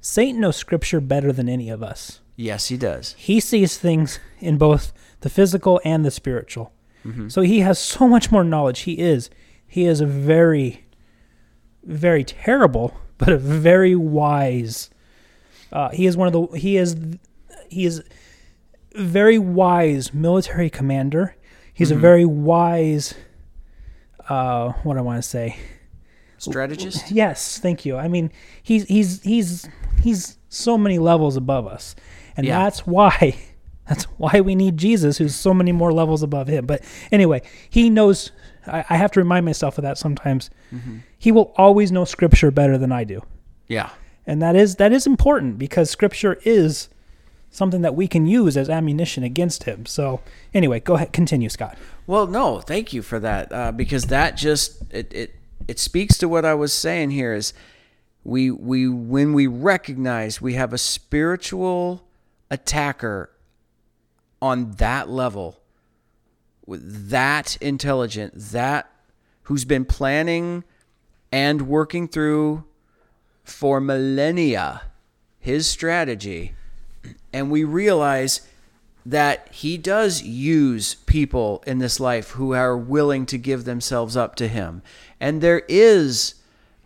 [0.00, 2.20] Satan knows scripture better than any of us.
[2.36, 3.14] Yes, he does.
[3.18, 6.72] He sees things in both the physical and the spiritual.
[7.04, 7.28] Mm-hmm.
[7.28, 8.80] So he has so much more knowledge.
[8.80, 9.30] He is
[9.66, 10.86] he is a very
[11.84, 14.90] very terrible, but a very wise.
[15.72, 16.96] Uh, he is one of the he is
[17.68, 18.02] he is
[18.94, 21.36] very wise military commander.
[21.80, 23.14] He's a very wise.
[24.28, 25.56] Uh, what do I want to say?
[26.38, 27.10] Strategist?
[27.10, 27.96] Yes, thank you.
[27.96, 28.30] I mean,
[28.62, 29.68] he's he's he's
[30.02, 31.94] he's so many levels above us,
[32.36, 32.62] and Yeah.
[32.62, 33.36] that's why
[33.88, 36.66] that's why we need Jesus, who's so many more levels above him.
[36.66, 38.30] But anyway, he knows.
[38.66, 40.50] I, I have to remind myself of that sometimes.
[41.18, 43.22] He will always know Scripture better than I do,
[43.68, 43.88] Yeah.
[44.26, 46.88] and that is that is important because Scripture is
[47.50, 49.86] something that we can use as ammunition against him.
[49.86, 50.20] So
[50.54, 51.76] anyway, go ahead, continue, Scott.
[52.06, 55.34] Well, no, thank you for that uh, because that just it, it
[55.68, 57.52] it speaks to what I was saying here is
[58.24, 62.04] we we when we recognize we have a spiritual
[62.50, 63.30] attacker
[64.42, 65.60] on that level
[66.66, 68.90] with that intelligent that
[69.44, 70.64] who's been planning
[71.32, 72.64] and working through
[73.44, 74.82] for millennia
[75.38, 76.52] his strategy
[77.32, 78.46] and we realize
[79.06, 84.34] that he does use people in this life who are willing to give themselves up
[84.36, 84.82] to him.
[85.18, 86.34] And there is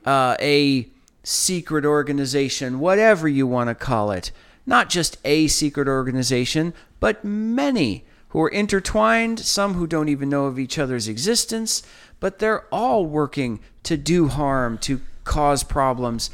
[0.04, 0.88] uh, a
[1.22, 4.30] secret organization, whatever you want to call it,
[4.66, 10.46] not just a secret organization, but many who are intertwined, some who don't even know
[10.46, 11.82] of each other's existence,
[12.20, 16.30] but they're all working to do harm, to cause problems.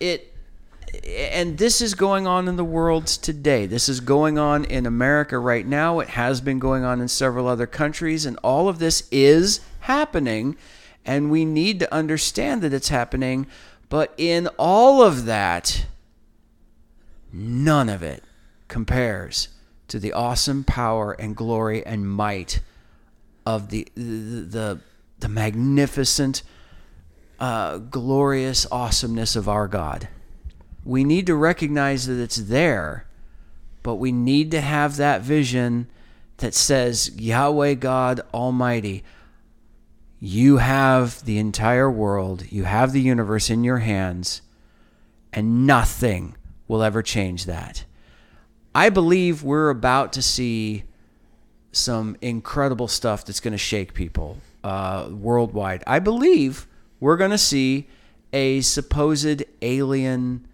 [0.00, 0.31] It
[1.04, 3.66] and this is going on in the world today.
[3.66, 6.00] This is going on in America right now.
[6.00, 10.56] It has been going on in several other countries, and all of this is happening.
[11.04, 13.46] And we need to understand that it's happening.
[13.88, 15.86] But in all of that,
[17.32, 18.22] none of it
[18.68, 19.48] compares
[19.88, 22.60] to the awesome power and glory and might
[23.44, 24.80] of the the the,
[25.20, 26.42] the magnificent,
[27.40, 30.08] uh, glorious awesomeness of our God
[30.84, 33.06] we need to recognize that it's there,
[33.82, 35.88] but we need to have that vision
[36.38, 39.04] that says, Yahweh God Almighty,
[40.18, 44.42] you have the entire world, you have the universe in your hands,
[45.32, 46.36] and nothing
[46.68, 47.84] will ever change that.
[48.74, 50.84] I believe we're about to see
[51.72, 55.82] some incredible stuff that's going to shake people uh, worldwide.
[55.86, 56.66] I believe
[57.00, 57.88] we're going to see
[58.32, 60.46] a supposed alien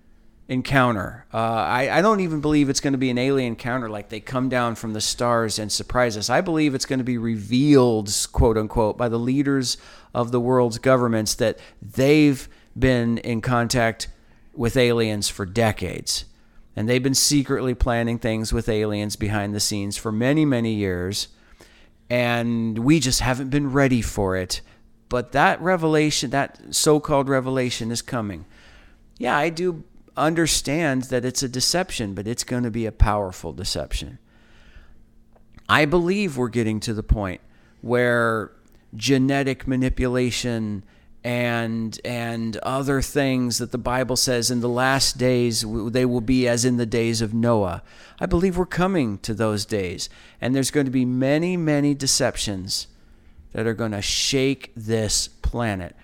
[0.49, 1.27] encounter.
[1.33, 4.21] Uh, I, I don't even believe it's going to be an alien encounter like they
[4.21, 6.31] come down from the stars and surprise us.
[6.31, 9.77] I believe it's going to be revealed, quote unquote, by the leaders
[10.15, 14.09] of the world's governments that they've been in contact
[14.55, 16.25] with aliens for decades.
[16.75, 21.29] And they've been secretly planning things with aliens behind the scenes for many, many years.
[22.09, 24.63] And we just haven't been ready for it.
[25.09, 28.47] But that revelation, that so called revelation, is coming.
[29.19, 29.85] Yeah, I do
[30.19, 34.19] understand that it's a deception, but it's going to be a powerful deception.
[35.69, 37.41] I believe we're getting to the point
[37.81, 38.53] where
[38.97, 40.83] genetic manipulation
[41.25, 46.49] and and other things that the Bible says in the last days they will be
[46.49, 47.83] as in the days of Noah.
[48.19, 50.09] I believe we're coming to those days
[50.41, 52.87] and there's going to be many many deceptions
[53.53, 55.97] that are going to shake this planet.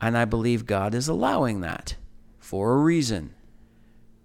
[0.00, 1.96] And I believe God is allowing that
[2.44, 3.34] for a reason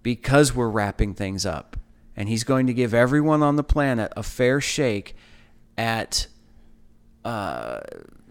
[0.02, 1.76] because we're wrapping things up.
[2.14, 5.16] And He's going to give everyone on the planet a fair shake
[5.78, 6.26] at
[7.24, 7.80] uh,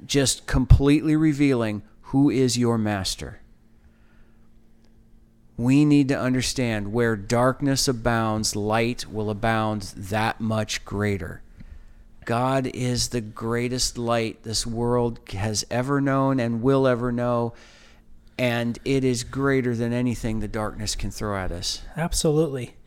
[0.06, 3.40] just completely revealing who is your master.
[5.58, 11.42] We need to understand where darkness abounds, light will abound that much greater.
[12.26, 17.54] God is the greatest light this world has ever known and will ever know,
[18.40, 21.82] and it is greater than anything the darkness can throw at us.
[21.98, 22.78] Absolutely.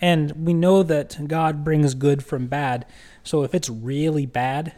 [0.00, 2.86] And we know that God brings good from bad.
[3.24, 4.72] So if it's really bad,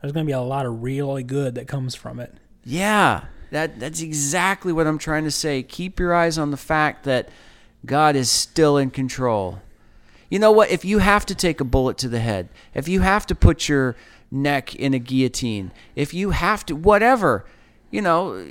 [0.00, 2.34] there's going to be a lot of really good that comes from it.
[2.64, 5.62] Yeah, that that's exactly what I'm trying to say.
[5.62, 7.28] Keep your eyes on the fact that
[7.84, 9.60] God is still in control.
[10.30, 10.70] You know what?
[10.70, 13.68] If you have to take a bullet to the head, if you have to put
[13.68, 13.94] your
[14.30, 17.44] neck in a guillotine, if you have to whatever,
[17.90, 18.48] you know,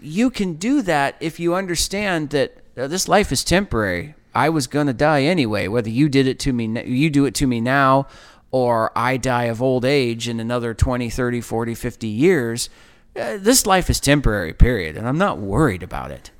[0.00, 4.14] you can do that if you understand that uh, this life is temporary.
[4.34, 7.34] I was going to die anyway, whether you did it to me you do it
[7.36, 8.06] to me now
[8.50, 12.70] or I die of old age in another 20, 30, 40, 50 years
[13.18, 16.30] uh, this life is temporary, period, and I'm not worried about it.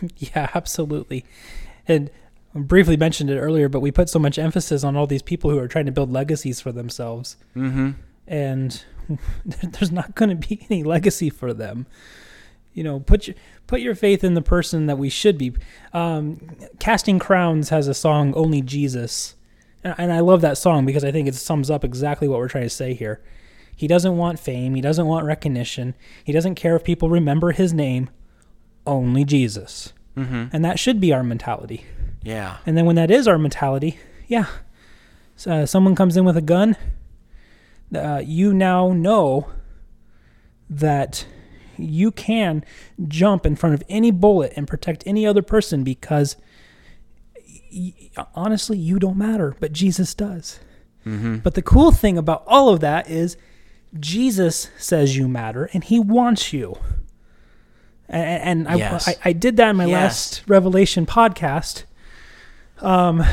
[0.16, 1.24] yeah, absolutely.
[1.88, 2.10] And
[2.54, 5.50] I briefly mentioned it earlier, but we put so much emphasis on all these people
[5.50, 7.36] who are trying to build legacies for themselves.
[7.56, 7.90] Mm-hmm.
[8.26, 8.84] And
[9.44, 11.86] there's not going to be any legacy for them.
[12.72, 15.54] You know, put your put your faith in the person that we should be.
[15.92, 19.34] Um, Casting Crowns has a song, "Only Jesus,"
[19.82, 22.48] and, and I love that song because I think it sums up exactly what we're
[22.48, 23.20] trying to say here.
[23.74, 24.74] He doesn't want fame.
[24.74, 25.94] He doesn't want recognition.
[26.22, 28.10] He doesn't care if people remember his name.
[28.86, 29.92] Only Jesus.
[30.16, 30.46] Mm-hmm.
[30.52, 31.86] And that should be our mentality.
[32.22, 32.58] Yeah.
[32.66, 34.46] And then when that is our mentality, yeah,
[35.46, 36.76] uh, someone comes in with a gun,
[37.94, 39.48] uh, you now know
[40.68, 41.26] that
[41.82, 42.64] you can
[43.08, 46.36] jump in front of any bullet and protect any other person because
[47.72, 47.94] y-
[48.34, 50.60] honestly, you don't matter, but Jesus does.
[51.06, 51.36] Mm-hmm.
[51.38, 53.36] But the cool thing about all of that is
[53.98, 56.76] Jesus says you matter and he wants you.
[58.08, 59.08] And, and Yes.
[59.08, 59.92] I, I, I did that in my Yes.
[60.02, 61.84] last Revelation podcast,
[62.80, 63.24] um,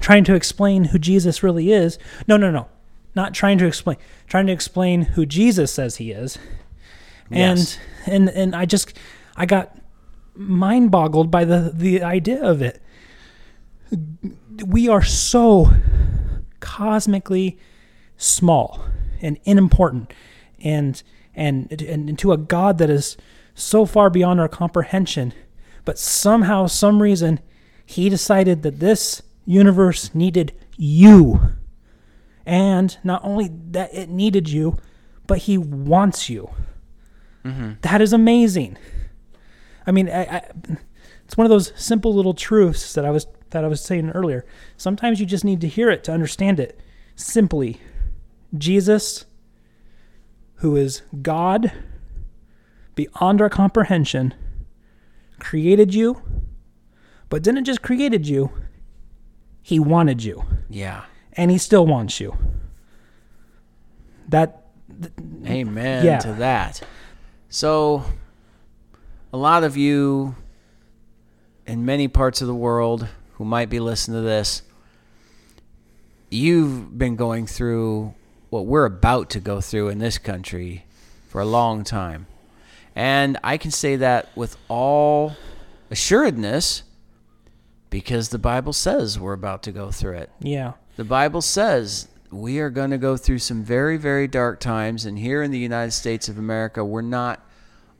[0.00, 1.98] trying to explain who Jesus really is.
[2.26, 2.68] No, no, no.
[3.14, 3.96] Not trying to explain,
[4.28, 6.38] trying to explain who Jesus says he is.
[7.30, 8.96] And, and, and I just,
[9.36, 9.76] I got
[10.34, 12.82] mind boggled by the, the idea of it.
[14.66, 15.72] We are so
[16.60, 17.58] cosmically
[18.16, 18.84] small
[19.22, 20.12] and unimportant
[20.60, 21.02] and
[21.34, 23.16] and and to a god that is
[23.54, 25.32] so far beyond our comprehension
[25.84, 27.40] but somehow some reason
[27.86, 31.40] he decided that this universe needed you.
[32.44, 34.76] And not only that it needed you
[35.26, 36.50] but he wants you
[37.44, 37.72] Mm-hmm.
[37.82, 38.76] That is amazing
[39.86, 40.42] i mean I, I,
[41.24, 44.44] it's one of those simple little truths that i was that i was saying earlier
[44.76, 46.78] sometimes you just need to hear it to understand it
[47.16, 47.80] simply
[48.56, 49.26] Jesus,
[50.56, 51.70] who is God
[52.94, 54.32] beyond our comprehension,
[55.38, 56.22] created you,
[57.28, 58.50] but didn't just created you,
[59.62, 61.04] he wanted you, Yeah.
[61.34, 62.36] and he still wants you.
[64.28, 64.64] That
[65.46, 66.18] Amen Yeah.
[66.20, 66.80] to that.
[67.50, 68.04] So,
[69.32, 70.36] a lot of you
[71.66, 74.62] in many parts of the world who might be listening to this,
[76.30, 78.14] you've been going through
[78.50, 80.84] what we're about to go through in this country
[81.28, 82.26] for a long time.
[82.94, 85.36] And I can say that with all
[85.90, 86.82] assuredness
[87.90, 90.30] because the Bible says we're about to go through it.
[90.40, 90.72] yeah.
[90.96, 95.04] The Bible says we are going to go through some very, very dark times.
[95.04, 97.44] And here in the United States of America, we're not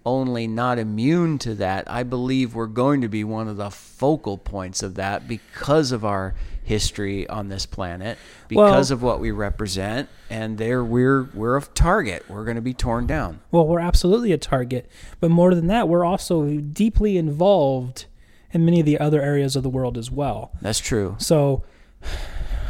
[0.07, 4.39] only not immune to that, I believe we're going to be one of the focal
[4.39, 8.17] points of that because of our history on this planet,
[8.47, 10.09] because Well- of what we represent.
[10.31, 12.25] And there we're, we're a target.
[12.29, 13.41] We're going to be torn down.
[13.51, 18.07] Well, we're absolutely a target, but more than that, we're also deeply involved
[18.53, 20.53] in many of the other areas of the world as well.
[20.61, 21.17] That's true.
[21.19, 21.65] So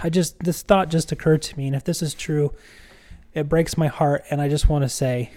[0.03, 2.55] I just this thought just occurred to me, and if this is true,
[3.35, 5.31] it breaks my heart, and I just want to say,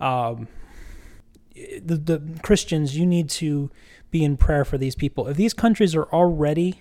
[0.00, 0.48] um,
[1.54, 3.70] the the Christians, you need to
[4.10, 5.26] be in prayer for these people.
[5.28, 6.80] If these countries are already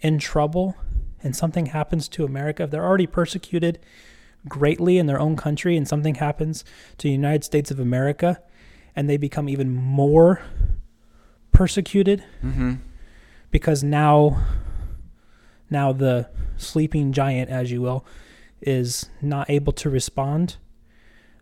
[0.00, 0.76] in trouble,
[1.22, 3.78] and something happens to America, if they're already persecuted
[4.46, 6.64] greatly in their own country, and something happens
[6.98, 8.40] to the United States of America,
[8.94, 10.42] and they become even more
[11.52, 12.74] persecuted Mm-hmm.
[13.50, 14.40] because now
[15.70, 18.04] now the sleeping giant as you will
[18.60, 20.56] is not able to respond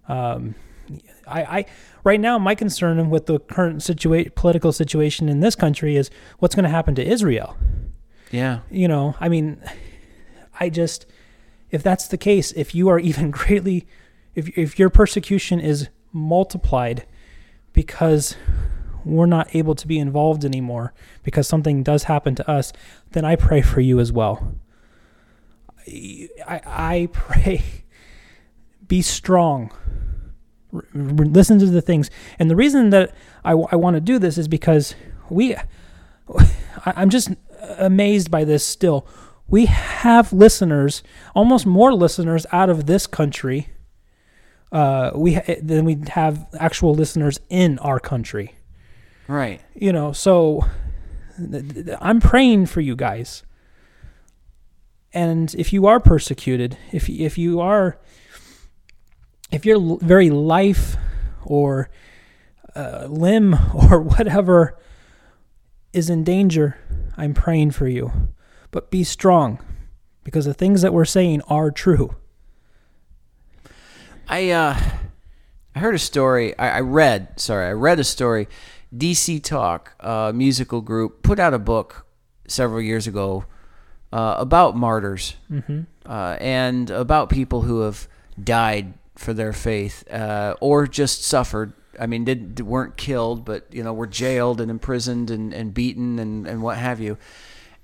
[0.09, 0.55] um,
[1.27, 1.67] I, I
[2.05, 6.55] right now my concern with the current situa- political situation in this country is what's
[6.55, 7.57] going to happen to Israel.
[8.31, 8.61] Yeah.
[8.71, 9.61] You know, I mean,
[10.59, 11.07] I just
[11.71, 13.87] if that's the case, if you are even greatly,
[14.35, 17.07] if if your persecution is multiplied
[17.73, 18.37] because
[19.07, 20.93] we're not able to be involved anymore
[21.23, 22.73] because something does happen to us,
[23.13, 24.57] then I pray for you as well.
[25.89, 27.63] I, I pray,
[28.89, 29.71] be strong.
[30.75, 32.11] R- listen to the things.
[32.39, 34.95] And the reason that I, I want to do this is because
[35.31, 35.57] we,
[36.85, 37.31] I'm just
[37.79, 39.07] amazed by this still.
[39.49, 41.05] We have listeners,
[41.35, 43.69] almost more listeners out of this country
[44.73, 48.55] uh, we ha- than we have actual listeners in our country
[49.29, 49.61] Right.
[49.75, 50.65] you know so
[52.01, 53.43] i'm praying for you guys
[55.13, 57.99] and if you are persecuted if if you are
[59.51, 60.97] if your l- very life
[61.45, 61.91] or
[62.75, 63.55] uh, limb
[63.91, 64.79] or whatever
[65.93, 66.79] is in danger
[67.17, 68.13] i'm praying for you
[68.71, 69.59] but be strong
[70.25, 72.15] because the things that we're saying are true
[74.29, 74.77] I uh,
[75.75, 76.59] I heard a story.
[76.59, 77.39] I, I read.
[77.39, 78.49] Sorry, I read a story.
[78.95, 82.07] DC Talk, a musical group, put out a book
[82.47, 83.45] several years ago
[84.13, 85.83] uh, about martyrs mm-hmm.
[86.05, 88.09] uh, and about people who have
[88.43, 91.73] died for their faith uh, or just suffered.
[91.99, 96.19] I mean, did weren't killed, but you know, were jailed and imprisoned and, and beaten
[96.19, 97.17] and, and what have you.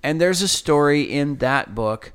[0.02, 2.12] And there's a story in that book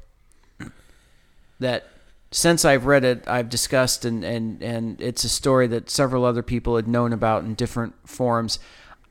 [1.60, 1.88] that
[2.32, 6.44] since I've read it, I've discussed, and, and, and it's a story that several other
[6.44, 8.60] people had known about in different forums.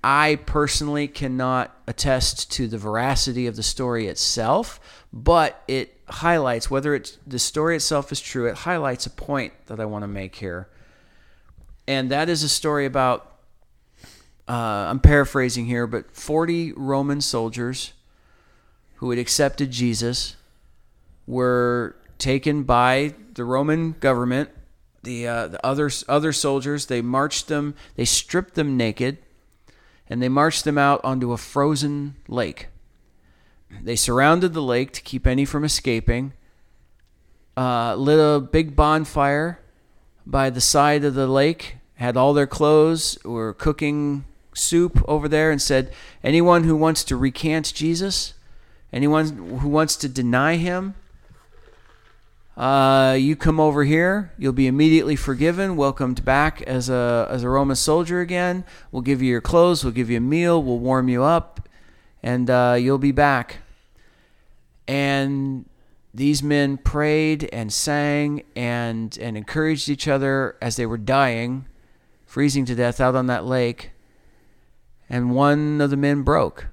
[0.05, 4.79] I personally cannot attest to the veracity of the story itself,
[5.13, 8.47] but it highlights whether it's the story itself is true.
[8.47, 10.69] It highlights a point that I want to make here,
[11.89, 13.33] and that is a story about.
[14.49, 17.95] Uh, I'm paraphrasing here, but 40 Roman soldiers
[18.97, 20.37] who had accepted Jesus
[21.27, 24.51] were taken by the Roman government.
[25.03, 29.19] The uh, the other other soldiers they marched them, they stripped them naked,
[30.09, 32.69] and they marched them out onto a frozen lake.
[33.83, 36.33] They surrounded the lake to keep any from escaping.
[37.57, 39.61] Uh, lit a big bonfire
[40.27, 41.77] by the side of the lake.
[41.95, 43.19] Had all their clothes.
[43.25, 45.93] Were cooking soup over there, and said,
[46.25, 48.35] "Anyone who wants to recant Jesus,
[48.93, 50.95] anyone who wants to deny him."
[52.57, 57.49] Uh, you come over here, you'll be immediately forgiven, welcomed back as a as a
[57.51, 58.65] Roman soldier again.
[58.91, 61.69] We'll give you your clothes, we'll give you a meal, we'll warm you up,
[62.23, 63.59] and uh, you'll be back.
[64.89, 65.67] And
[66.15, 71.67] these men prayed and sang and and encouraged each other as they were dying,
[72.25, 73.91] freezing to death out on that lake.
[75.11, 76.69] And one of the men broke,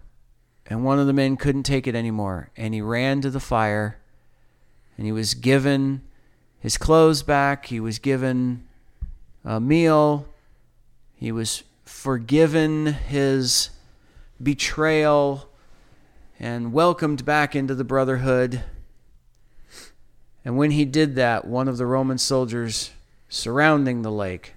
[0.66, 4.00] and one of the men couldn't take it anymore, and he ran to the fire
[4.98, 6.02] and he was given
[6.60, 7.66] his clothes back.
[7.68, 8.64] He was given
[9.44, 10.28] a meal.
[11.16, 13.70] He was forgiven his
[14.42, 15.50] betrayal
[16.40, 18.64] and welcomed back into the brotherhood.
[20.46, 22.92] And when he did that, one of the Roman soldiers
[23.30, 24.54] surrounding the lake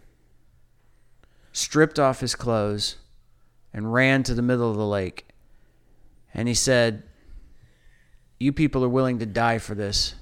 [1.53, 2.97] stripped off his clothes
[3.73, 5.27] and ran to the middle of the lake.
[6.35, 7.03] And he said,
[8.39, 10.15] You people are willing to die for this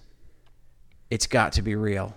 [1.15, 2.13] it's got to be real.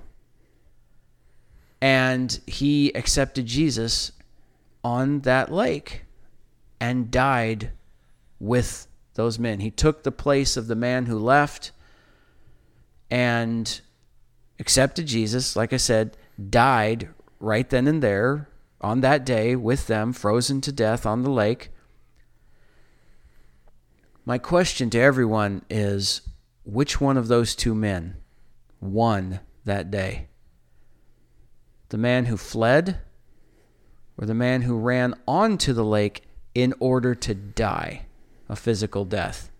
[1.79, 4.11] And he accepted Jesus
[4.83, 6.01] on that lake
[6.79, 7.69] and died
[8.39, 9.59] with those men.
[9.59, 11.71] He took the place of the man who left
[13.11, 13.79] and
[14.59, 16.17] accepted Jesus, like I said,
[16.49, 18.49] died right then and there
[18.81, 21.69] on that day with them, frozen to death on the lake.
[24.25, 26.21] My question to everyone is
[26.65, 28.15] which one of those two men
[28.79, 30.27] won that day?
[31.89, 32.99] The man who fled
[34.17, 36.23] or the man who ran onto the lake
[36.55, 38.05] in order to die
[38.49, 39.51] a physical death?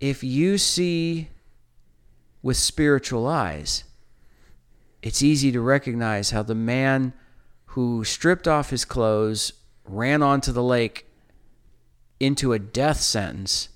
[0.00, 1.28] If you see
[2.42, 3.84] with spiritual eyes,
[5.02, 7.12] it's easy to recognize how the man
[7.72, 9.52] who stripped off his clothes,
[9.84, 11.06] ran onto the lake
[12.20, 13.68] into a death sentence,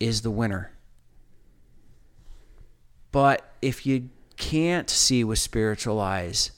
[0.00, 0.72] is the winner.
[3.10, 6.52] But if you can't see with spiritual eyes,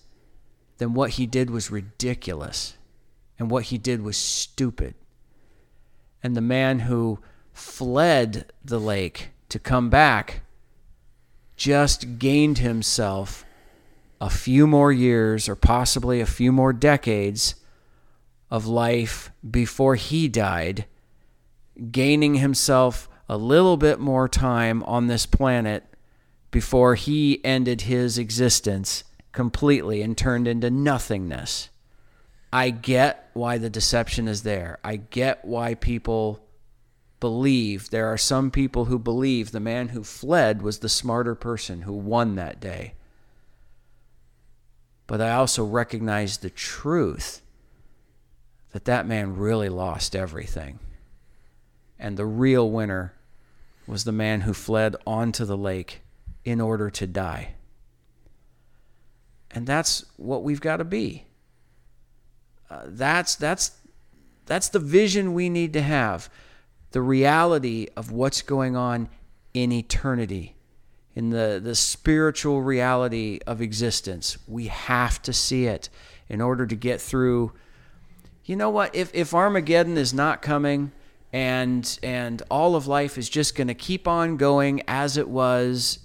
[0.78, 2.76] then what he did was ridiculous.
[3.38, 4.94] And what he did was stupid.
[6.22, 7.20] And the man who
[7.52, 10.42] fled the lake to come back
[11.56, 13.44] just gained himself
[14.20, 17.54] a few more years or possibly a few more decades
[18.50, 20.84] of life before he died,
[21.90, 25.84] gaining himself a little bit more time on this planet
[26.50, 31.68] before he ended his existence completely and turned into nothingness.
[32.52, 34.78] I get why the deception is there.
[34.82, 36.44] I get why people
[37.20, 37.90] believe.
[37.90, 41.92] There are some people who believe the man who fled was the smarter person who
[41.92, 42.94] won that day.
[45.06, 47.42] But I also recognize the truth
[48.72, 50.80] that that man really lost everything.
[51.98, 53.14] And the real winner
[53.86, 56.00] was the man who fled onto the lake
[56.44, 57.54] in order to die.
[59.50, 61.26] And that's what we've got to be.
[62.70, 63.72] Uh, that's that's
[64.46, 66.30] that's the vision we need to have.
[66.92, 69.08] The reality of what's going on
[69.54, 70.56] in eternity,
[71.14, 74.38] in the, the spiritual reality of existence.
[74.46, 75.88] We have to see it
[76.28, 77.52] in order to get through.
[78.44, 78.94] You know what?
[78.94, 80.92] If, if Armageddon is not coming
[81.32, 86.00] and, and all of life is just going to keep on going as it was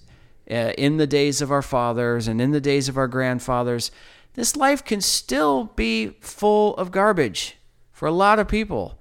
[0.49, 3.91] uh, in the days of our fathers and in the days of our grandfathers,
[4.33, 7.57] this life can still be full of garbage
[7.91, 8.99] for a lot of people.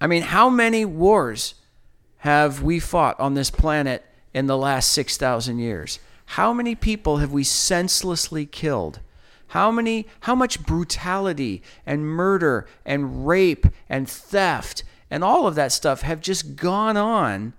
[0.00, 1.54] I mean, how many wars
[2.18, 5.98] have we fought on this planet in the last 6,000 years?
[6.26, 9.00] How many people have we senselessly killed?
[9.48, 15.72] How many how much brutality and murder and rape and theft and all of that
[15.72, 17.52] stuff have just gone on?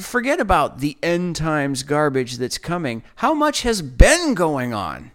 [0.00, 3.02] Forget about the end times garbage that's coming.
[3.16, 5.10] How much has been going on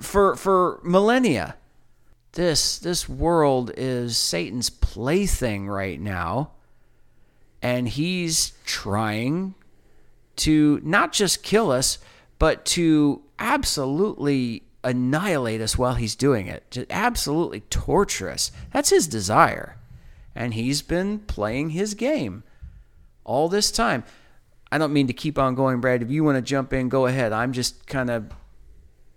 [0.00, 1.56] for for millennia?
[2.36, 6.52] this this world is Satan's plaything right now.
[7.60, 9.54] And he's trying
[10.36, 11.98] to not just kill us
[12.38, 16.70] but to absolutely annihilate us while he's doing it.
[16.72, 18.52] To absolutely torture us.
[18.72, 19.78] That's his desire.
[20.34, 22.44] And he's been playing his game
[23.26, 24.02] all this time
[24.72, 27.04] I don't mean to keep on going Brad if you want to jump in go
[27.04, 28.32] ahead I'm just kind of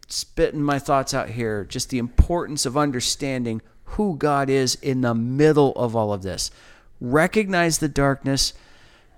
[0.09, 5.15] spitting my thoughts out here, just the importance of understanding who God is in the
[5.15, 6.51] middle of all of this.
[6.99, 8.53] Recognize the darkness,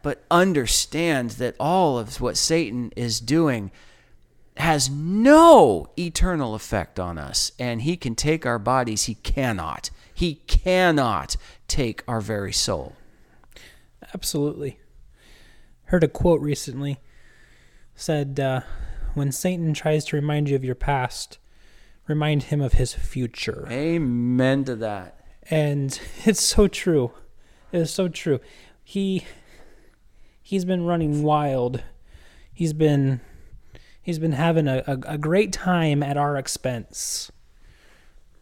[0.04, 3.72] but understand that all of what Satan is doing
[4.58, 7.54] has no eternal effect on us.
[7.58, 9.90] And he can take our bodies, he cannot.
[10.14, 11.38] He cannot
[11.68, 12.96] take our very soul.
[14.14, 14.78] Absolutely.
[15.92, 17.00] Heard a quote recently
[17.96, 18.62] said, uh,
[19.14, 21.38] when Satan tries to remind you of your past,
[22.08, 23.68] remind him of his future.
[23.70, 25.20] Amen to that.
[25.50, 27.12] And it's so true.
[27.74, 28.40] It is so true.
[28.82, 29.26] He
[30.42, 31.84] he's been running wild.
[32.54, 33.20] He's been
[34.02, 37.34] he's been having a, a, a great time at our expense.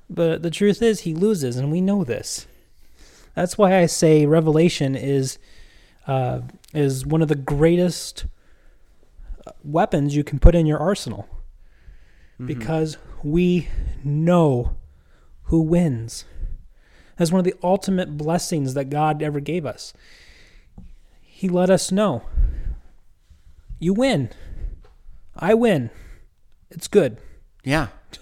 [0.08, 2.46] But the truth is he loses and we know this.
[3.34, 5.40] That's why I say Revelation is
[6.06, 6.42] uh,
[6.74, 8.26] is one of the greatest
[9.64, 11.28] weapons you can put in your arsenal
[12.36, 12.46] mm-hmm.
[12.46, 13.68] because we
[14.04, 14.76] know
[15.44, 16.26] who wins.
[17.18, 19.94] That's one of the ultimate blessings that God ever gave us.
[21.22, 22.24] He let us know
[23.80, 24.30] you win.
[25.36, 25.90] I win.
[26.70, 27.18] It's good.
[27.64, 27.88] Yeah.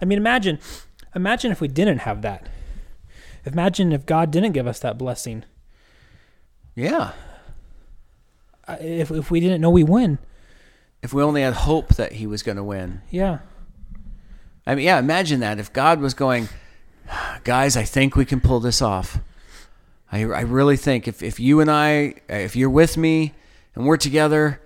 [0.00, 0.58] I mean, imagine,
[1.14, 2.48] imagine if we didn't have that.
[3.44, 5.44] Imagine if God didn't give us that blessing.
[6.78, 7.12] Yeah
[8.80, 10.18] if if we didn't know we win.
[11.02, 13.02] If we only had hope that he was going to win.
[13.10, 13.38] Yeah.
[14.66, 15.58] I mean, yeah, imagine that.
[15.58, 16.48] If God was going,
[17.44, 19.20] guys, I think we can pull this off.
[20.10, 23.34] I, I really think if, if you and I, uh, if you're with me
[23.76, 24.60] and we're together,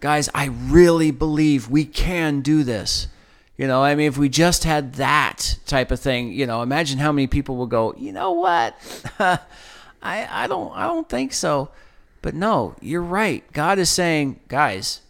[0.00, 3.08] guys, I really believe we can do this.
[3.56, 6.98] You know, I mean, if we just had that type of thing, you know, imagine
[6.98, 8.76] how many people will go, you know what?
[10.02, 11.70] I, I don't, I don't think so.
[12.22, 13.50] But no, you're right.
[13.52, 15.00] God is saying, guys,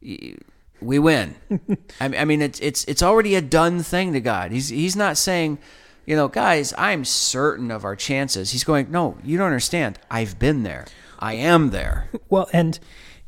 [0.00, 1.36] we win.
[2.00, 4.50] I mean, it's it's it's already a done thing to God.
[4.50, 5.58] He's he's not saying,
[6.06, 8.50] you know, guys, I'm certain of our chances.
[8.50, 9.98] He's going, no, you don't understand.
[10.10, 10.86] I've been there.
[11.18, 12.08] I am there.
[12.28, 12.78] Well, and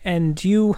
[0.04, 0.76] and you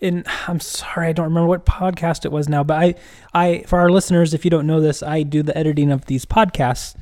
[0.00, 2.94] in I'm sorry, I don't remember what podcast it was now, but I
[3.32, 6.26] I for our listeners, if you don't know this, I do the editing of these
[6.26, 6.96] podcasts,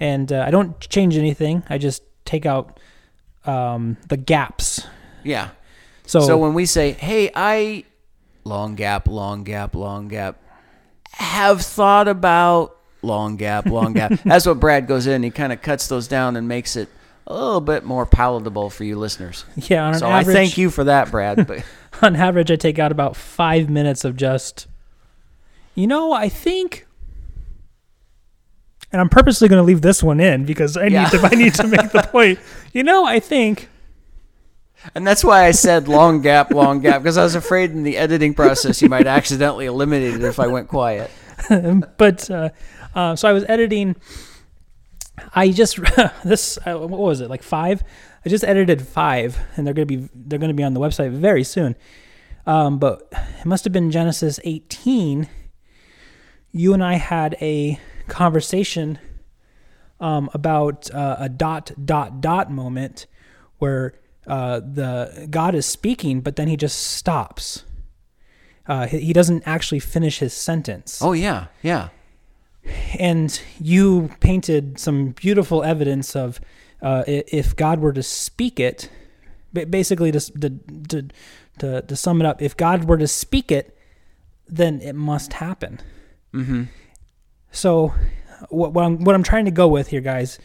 [0.00, 1.62] and uh, I don't change anything.
[1.68, 2.78] I just take out
[3.44, 4.86] um, the gaps.
[5.24, 5.50] Yeah.
[6.06, 7.84] So so when we say, "Hey, I
[8.44, 10.40] long gap, long gap, long gap,"
[11.12, 14.12] have thought about long gap, long gap.
[14.24, 15.22] That's what Brad goes in.
[15.22, 16.88] He kind of cuts those down and makes it
[17.26, 19.44] a little bit more palatable for you listeners.
[19.54, 21.46] Yeah, So average, I thank you for that, Brad.
[21.46, 21.62] But
[22.00, 24.66] on average, I take out about five minutes of just,
[25.74, 26.86] you know, I think,
[28.92, 31.04] and I'm purposely going to leave this one in because I Yeah.
[31.04, 31.26] need to.
[31.26, 32.38] I need to make the point.
[32.72, 33.68] You know, I think.
[34.94, 37.96] and that's why I said long gap, long gap, because I was afraid in the
[37.96, 41.10] editing process you might accidentally eliminate it if I went quiet.
[41.98, 42.50] but uh,
[42.94, 43.96] uh, so I was editing.
[45.34, 45.78] I just
[46.24, 47.82] this uh, what was it like five?
[48.24, 51.42] I just edited five, and they're gonna be they're gonna be on the website very
[51.44, 51.74] soon.
[52.46, 55.28] Um, but it must have been Genesis 18.
[56.52, 57.78] You and I had a
[58.08, 58.98] conversation
[60.00, 63.06] um, about uh, a dot dot dot moment
[63.58, 63.94] where
[64.26, 67.64] uh, the God is speaking, but then he just stops.
[68.66, 71.88] Uh, he he doesn't actually finish his sentence Oh yeah, yeah.
[72.98, 76.38] and you painted some beautiful evidence of
[76.82, 78.90] uh, if God were to speak it,
[79.52, 80.50] basically to, to
[80.88, 81.08] to
[81.58, 83.76] to to sum it up, if God were to speak it,
[84.46, 85.80] then it must happen.
[86.34, 86.64] Mm-hmm.
[87.50, 87.94] So,
[88.48, 90.38] what, what I'm what I'm trying to go with here, guys,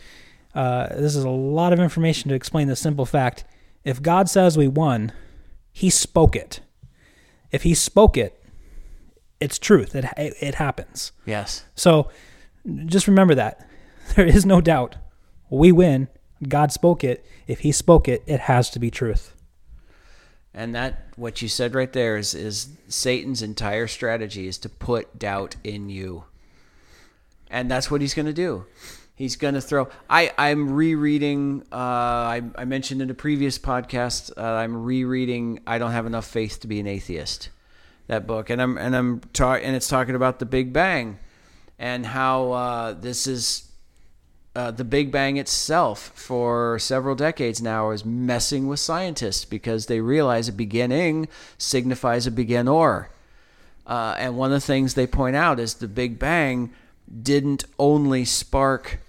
[0.56, 3.44] uh, this is a lot of information to explain the simple fact.
[3.84, 5.12] If God says we won,
[5.72, 6.62] He spoke it.
[7.52, 8.42] If He spoke it,
[9.40, 9.96] it's truth.
[9.96, 11.12] It it, it happens.
[11.26, 11.66] Yes.
[11.76, 12.10] So
[12.86, 13.68] just remember that.
[14.16, 14.98] There is no doubt.
[15.50, 16.10] We win.
[16.48, 17.26] God spoke it.
[17.48, 19.34] If he spoke it, it has to be truth.
[20.54, 25.18] And that what you said right there is is Satan's entire strategy is to put
[25.18, 26.26] doubt in you.
[27.54, 28.66] And that's what he's going to do.
[29.16, 29.88] He's going to throw.
[30.10, 31.64] I I'm rereading.
[31.72, 34.32] Uh, I I mentioned in a previous podcast.
[34.36, 35.60] Uh, I'm rereading.
[35.68, 37.50] I don't have enough faith to be an atheist.
[38.08, 41.20] That book, and I'm and I'm and it's talking about the Big Bang,
[41.78, 43.72] and how uh, this is
[44.56, 50.02] uh, the Big Bang itself for several decades now is messing with scientists because they
[50.02, 51.28] realize a beginning
[51.60, 53.10] signifies a beginner.
[53.86, 56.72] Uh, and one of the things they point out is the Big Bang
[57.22, 59.00] didn't only spark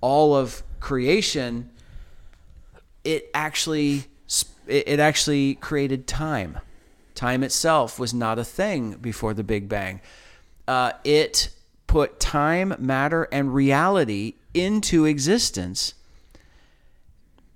[0.00, 1.70] all of creation;
[3.04, 4.06] it actually
[4.66, 6.58] it actually created time.
[7.14, 10.00] Time itself was not a thing before the Big Bang.
[10.66, 11.50] Uh, it
[11.86, 15.94] put time, matter, and reality into existence.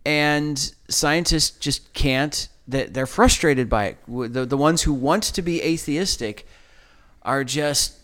[0.05, 3.99] And scientists just can't, they- they're frustrated by it.
[4.07, 6.47] The, the ones who want to be atheistic
[7.23, 7.95] are just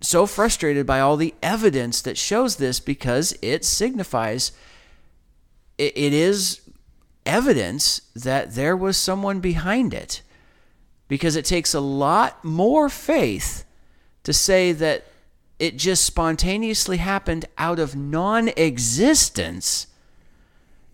[0.00, 4.52] so frustrated by all the evidence that shows this because it signifies
[5.78, 6.60] it, it is
[7.24, 10.22] evidence that there was someone behind it
[11.08, 13.64] because it takes a lot more faith
[14.22, 15.06] to say that
[15.58, 19.86] it just spontaneously happened out of non existence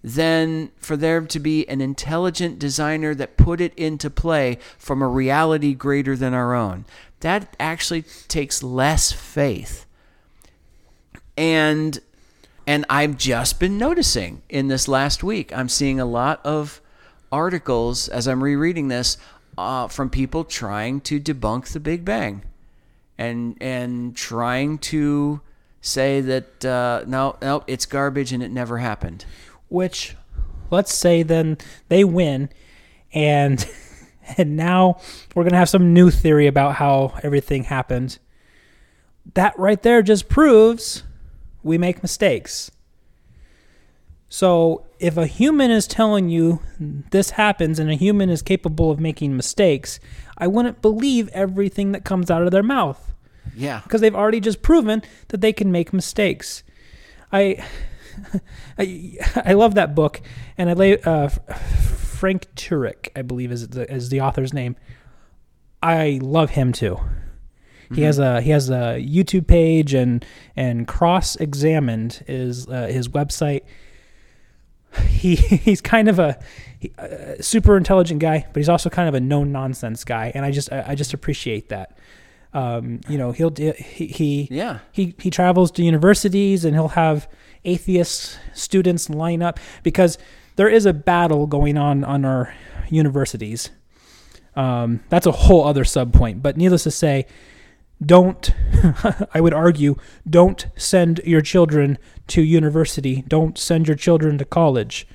[0.05, 5.07] than for there to be an intelligent designer that put it into play from a
[5.07, 6.85] reality greater than our own.
[7.23, 9.87] That actually takes less faith.
[11.37, 11.99] And
[12.67, 16.81] and I've just been noticing in this last week, I'm seeing a lot of
[17.33, 19.17] articles as I'm rereading this
[19.59, 22.43] uh, from people trying to debunk the Big Bang
[23.19, 25.41] and and trying to
[25.81, 29.25] say that uh, no, no, it's garbage and it never happened.
[29.69, 30.17] Which,
[30.71, 31.59] let's say then
[31.89, 32.51] they win,
[33.13, 33.65] and
[34.37, 35.01] and now
[35.35, 38.19] we're gonna have some new theory about how everything happened.
[39.35, 41.05] That right there just proves
[41.63, 42.71] we make mistakes.
[44.29, 48.99] So if a human is telling you this happens and a human is capable of
[48.99, 50.01] making mistakes,
[50.39, 53.13] I wouldn't believe everything that comes out of their mouth
[53.55, 56.63] Yeah, because they've already just proven that they can make mistakes.
[57.31, 57.63] I,
[58.79, 60.23] I, I love that book,
[60.57, 61.29] and I lay uh,
[62.23, 64.77] Frank Turek, I believe is the, is the author's name.
[65.83, 67.01] I love him too.
[67.93, 73.09] He has a he has a YouTube page and and Cross Examined is uh, his
[73.09, 73.63] website.
[75.09, 75.35] He
[75.67, 76.39] he's kind of a,
[76.79, 80.45] he- a super intelligent guy, but he's also kind of a no nonsense guy, and
[80.45, 81.99] I just I, I just appreciate that.
[82.55, 87.29] Um, you know, he'll he he yeah, he he travels to universities and he'll have
[87.65, 90.19] atheist students line up because
[90.57, 92.55] there is a battle going on on our
[92.91, 93.71] universities.
[94.55, 97.27] Um, that's a whole other sub point, but needless to say,
[98.05, 98.53] don't
[99.35, 99.97] I would argue
[100.29, 101.99] don't send your children
[102.29, 103.25] to university.
[103.29, 105.07] Don't send your children to college.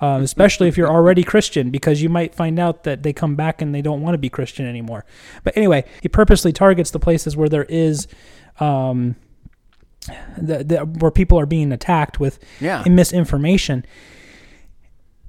[0.00, 3.62] Um, especially if you're already Christian, because you might find out that they come back
[3.62, 5.06] and they don't want to be Christian anymore.
[5.44, 8.08] But anyway, he purposely targets the places where there is
[8.58, 9.14] um,
[10.36, 12.82] the, the, where people are being attacked with Yeah.
[12.86, 13.86] misinformation.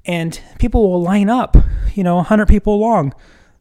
[0.05, 1.57] And people will line up,
[1.93, 3.13] you know, 100 people long.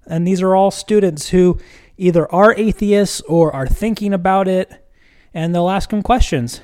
[0.07, 1.59] And these are all students who
[1.97, 4.87] either are atheists or are thinking about it.
[5.33, 6.61] And they'll ask him questions.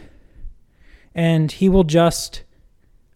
[1.14, 2.44] And he will just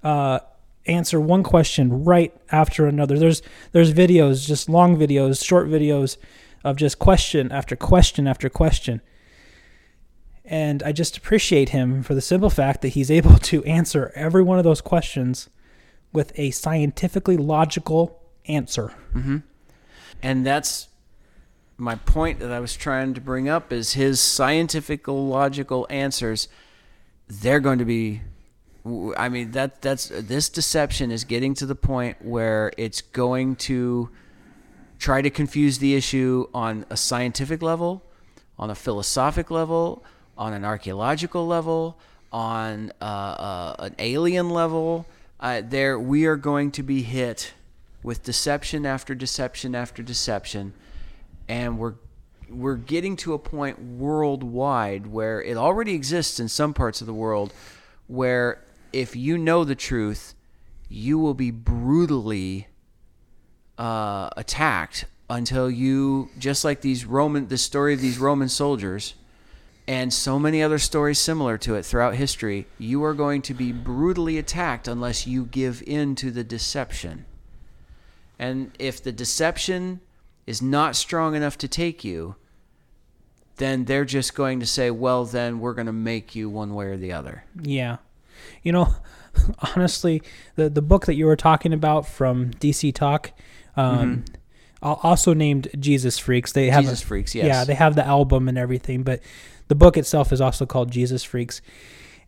[0.03, 0.41] uh,
[0.87, 3.19] answer one question right after another.
[3.19, 3.43] There's
[3.73, 6.17] there's videos, just long videos, short videos
[6.65, 9.01] of just question after question after question.
[10.45, 14.43] And I just appreciate him for the simple fact that he's able to answer every
[14.43, 15.49] one of those questions
[16.15, 18.95] with a scientifically logical answer.
[20.23, 20.89] And that's
[21.77, 26.49] my point that I was trying to bring up is his scientific logical answers
[27.29, 28.21] they're going to be
[29.17, 34.11] I mean that that's this deception is getting to the point where it's going to
[34.99, 38.03] try to confuse the issue on a scientific level,
[38.59, 40.05] on a philosophic level,
[40.37, 41.99] on an archaeological level,
[42.31, 45.07] on uh, uh, an alien level.
[45.45, 47.53] Uh, there, we are going to be hit
[48.03, 50.72] with deception after deception after deception,
[51.47, 51.97] and we're
[52.49, 57.12] we're getting to a point worldwide where it already exists in some parts of the
[57.12, 57.53] world,
[58.07, 60.34] where if you know the truth,
[60.88, 62.68] you will be brutally
[63.76, 69.12] uh, attacked until you just like these Roman the story of these Roman soldiers
[69.87, 73.72] and so many other stories similar to it throughout history you are going to be
[73.72, 77.24] brutally attacked unless you give in to the deception
[78.39, 80.01] and if the deception
[80.47, 82.35] is not strong enough to take you
[83.57, 86.87] then they're just going to say well then we're going to make you one way
[86.87, 87.99] or the other Yeah.
[88.62, 88.95] You know,
[89.76, 90.22] honestly,
[90.57, 93.32] the the book that you were talking about from DC Talk,
[93.76, 94.24] um,
[94.82, 96.53] al- also named Jesus Freaks.
[96.53, 97.47] They have Jesus a, Freaks, yes.
[97.47, 99.20] Yeah, they have the album and everything, but
[99.69, 101.61] the book itself is also called Jesus Freaks.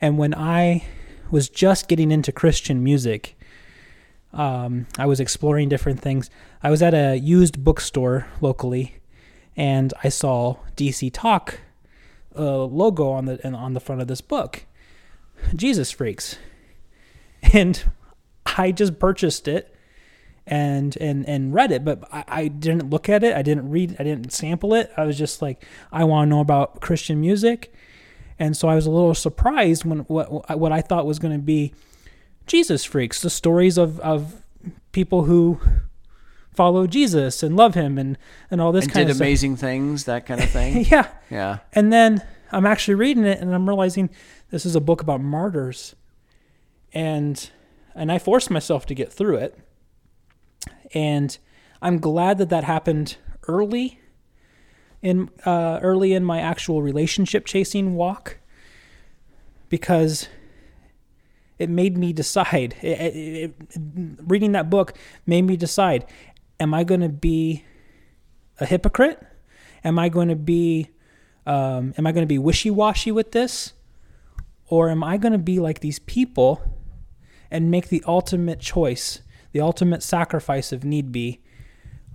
[0.00, 0.84] And when I
[1.30, 3.36] was just getting into Christian music,
[4.32, 6.30] um, I was exploring different things.
[6.62, 8.96] I was at a used bookstore locally,
[9.56, 11.60] and I saw DC Talk
[12.38, 14.64] uh, logo on the on the front of this book.
[15.54, 16.38] Jesus Freaks.
[17.52, 17.84] And
[18.56, 19.75] I just purchased it
[20.46, 23.36] and and and read it, but I, I didn't look at it.
[23.36, 23.96] I didn't read.
[23.98, 24.92] I didn't sample it.
[24.96, 27.72] I was just like, I want to know about Christian music,
[28.38, 31.42] and so I was a little surprised when what what I thought was going to
[31.42, 31.74] be
[32.46, 34.42] Jesus Freaks, the stories of of
[34.92, 35.60] people who
[36.52, 38.16] follow Jesus and love him and
[38.50, 39.26] and all this and kind did of stuff.
[39.26, 41.08] amazing things that kind of thing yeah.
[41.30, 44.08] yeah And then I'm actually reading it and I'm realizing
[44.50, 45.94] this is a book about martyrs.
[46.92, 47.50] And
[47.94, 49.58] and I forced myself to get through it.
[50.94, 51.36] And
[51.82, 53.16] I'm glad that that happened
[53.48, 54.00] early
[55.02, 58.38] in uh, early in my actual relationship chasing walk
[59.68, 60.28] because
[61.58, 62.74] it made me decide.
[62.82, 63.80] It, it, it,
[64.26, 64.96] reading that book
[65.26, 66.06] made me decide:
[66.58, 67.64] Am I going to be
[68.58, 69.22] a hypocrite?
[69.84, 70.90] Am I going to be
[71.46, 73.72] um, am I going to be wishy washy with this?
[74.68, 76.60] Or am I going to be like these people
[77.50, 79.22] and make the ultimate choice,
[79.56, 81.40] the ultimate sacrifice if need be?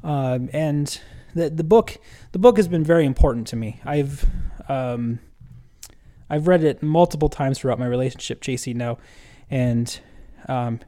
[0.03, 1.01] Um, and
[1.33, 1.97] the, the book
[2.33, 3.79] the book has been very important to me.
[3.83, 4.25] I've
[4.69, 5.19] um,
[6.29, 8.99] I've read it multiple times throughout my relationship chasing now,
[9.49, 9.99] and
[10.47, 10.81] um,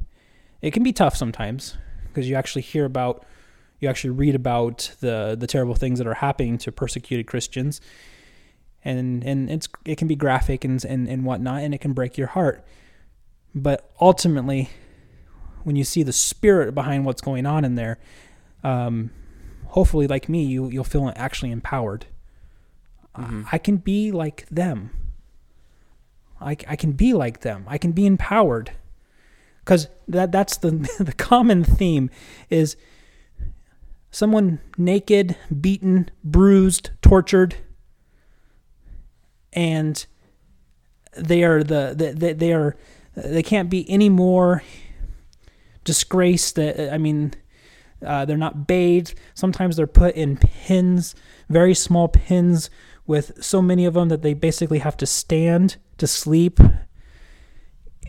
[0.62, 1.76] it can be tough sometimes
[2.08, 3.26] because you actually hear about
[3.80, 7.82] you actually read about the the terrible things that are happening to persecuted Christians,
[8.86, 12.16] and and it's it can be graphic and and and whatnot, and it can break
[12.16, 12.64] your heart.
[13.56, 14.70] But ultimately,
[15.64, 17.98] when you see the spirit behind what's going on in there,
[18.64, 19.12] um,
[19.68, 22.06] hopefully, like me, you you'll feel actually empowered.
[23.16, 24.90] I- I can be like them.
[26.42, 27.64] I, I can be like them.
[27.68, 28.72] I can be empowered.
[29.60, 32.10] Because that that's the the common theme
[32.50, 32.76] is
[34.12, 37.56] someone naked, beaten, bruised, tortured,
[39.54, 40.06] and
[41.16, 42.76] they are the, the they, they are
[43.16, 44.64] they can't be any more
[45.84, 46.56] disgraced.
[46.56, 47.34] That I mean,
[48.06, 49.16] uh, they're not bathed.
[49.34, 51.16] Sometimes they're put in pins,
[51.50, 52.70] very small pins,
[53.06, 56.60] with so many of them that they basically have to stand to sleep.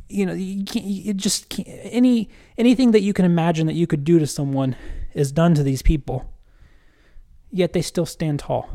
[0.09, 0.85] You know, you can't.
[0.85, 4.77] You just can't, any anything that you can imagine that you could do to someone
[5.15, 6.31] is done to these people.
[7.51, 8.69] Yet they still stand tall.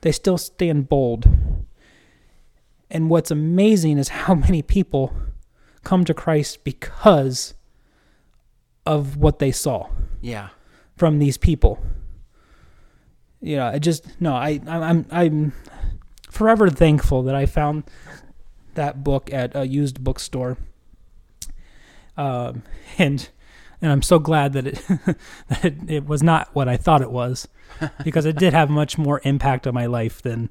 [0.00, 1.28] They still stand bold.
[2.90, 5.12] And what's amazing is how many people
[5.86, 7.54] come to Christ because
[8.84, 9.88] of what they saw
[10.20, 10.48] yeah
[10.96, 11.78] from these people.
[13.40, 15.52] You know, I just no, I I'm I'm, I'm
[16.28, 17.84] forever thankful that I found
[18.74, 20.58] that book at a used bookstore.
[22.16, 22.62] Um,
[22.98, 23.28] and
[23.80, 24.82] and I'm so glad that it
[25.48, 27.46] that it, it was not what I thought it was,
[28.04, 30.50] because it did have much more impact on my life than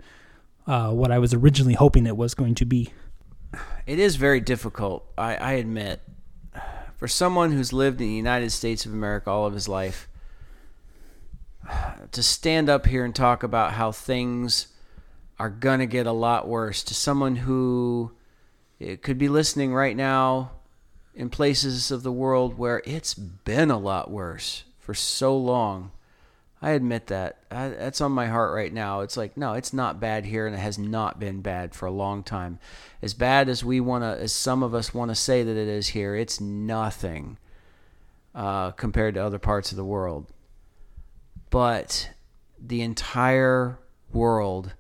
[0.66, 2.94] uh, what I was originally hoping it was going to be.
[3.86, 6.02] It is very difficult, I, I admit,
[6.96, 10.08] for someone who's lived in the United States of America all of his life
[12.12, 14.68] to stand up here and talk about how things
[15.38, 15.50] are
[15.80, 18.12] to get a lot worse to someone who
[18.80, 20.52] it could be listening right now
[21.14, 25.92] in places of the world where it's been a lot worse for so long.
[26.66, 27.38] I admit that.
[27.52, 29.02] I, that's on my heart right now.
[29.02, 31.92] It's like, no, it's not bad here, and it has not been bad for a
[31.92, 32.58] long time.
[33.04, 35.68] As bad as we want to, as some of us want to say that it
[35.68, 37.38] is here, it's nothing
[38.34, 40.26] uh, compared to other parts of the world.
[41.52, 42.10] But
[42.60, 43.78] the entire
[44.12, 44.74] world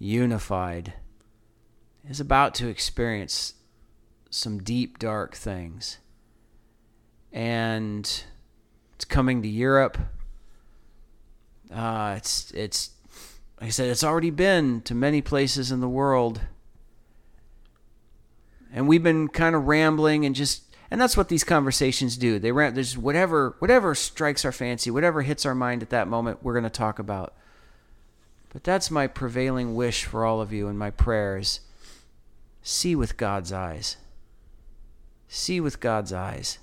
[0.00, 0.94] unified
[2.08, 3.54] is about to experience
[4.28, 5.98] some deep, dark things.
[7.32, 8.24] And
[8.96, 9.96] it's coming to Europe.
[11.72, 12.90] Uh, it's it's
[13.60, 16.40] like I said, it's already been to many places in the world.
[18.72, 22.38] And we've been kind of rambling and just and that's what these conversations do.
[22.38, 26.42] They ram there's whatever whatever strikes our fancy, whatever hits our mind at that moment,
[26.42, 27.34] we're going to talk about.
[28.52, 31.60] But that's my prevailing wish for all of you and my prayers.
[32.62, 33.96] See with God's eyes.
[35.28, 36.58] See with God's eyes.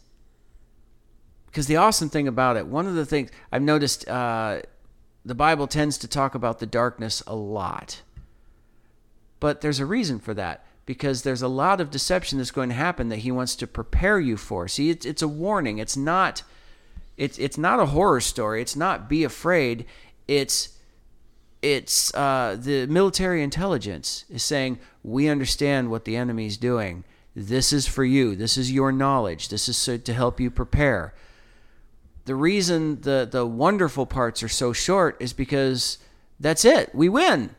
[1.46, 4.60] Because the awesome thing about it, one of the things I've noticed, uh,
[5.28, 8.02] the Bible tends to talk about the darkness a lot.
[9.40, 12.76] But there's a reason for that because there's a lot of deception that's going to
[12.76, 14.70] happen that he wants to prepare you for.
[14.70, 15.80] See, it's, it's a warning.
[15.80, 16.44] It's not
[17.18, 18.62] it's it's not a horror story.
[18.62, 19.86] It's not be afraid.
[20.28, 20.78] It's
[21.62, 27.04] it's uh, the military intelligence is saying we understand what the enemy's doing.
[27.36, 28.36] This is for you.
[28.36, 29.50] This is your knowledge.
[29.50, 31.14] This is so, to help you prepare.
[32.28, 35.98] The reason the the wonderful parts are so short is because
[36.40, 36.94] that's it.
[36.94, 37.56] We win.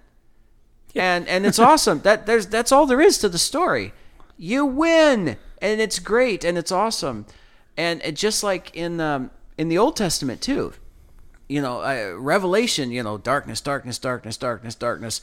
[0.94, 1.16] Yeah.
[1.16, 2.00] And and it's awesome.
[2.02, 3.92] That there's that's all there is to the story.
[4.36, 7.26] You win, and it's great, and it's awesome,
[7.76, 10.74] and it, just like in um, in the Old Testament too
[11.48, 15.20] you know, uh, Revelation, you know, darkness, darkness, darkness, darkness, darkness.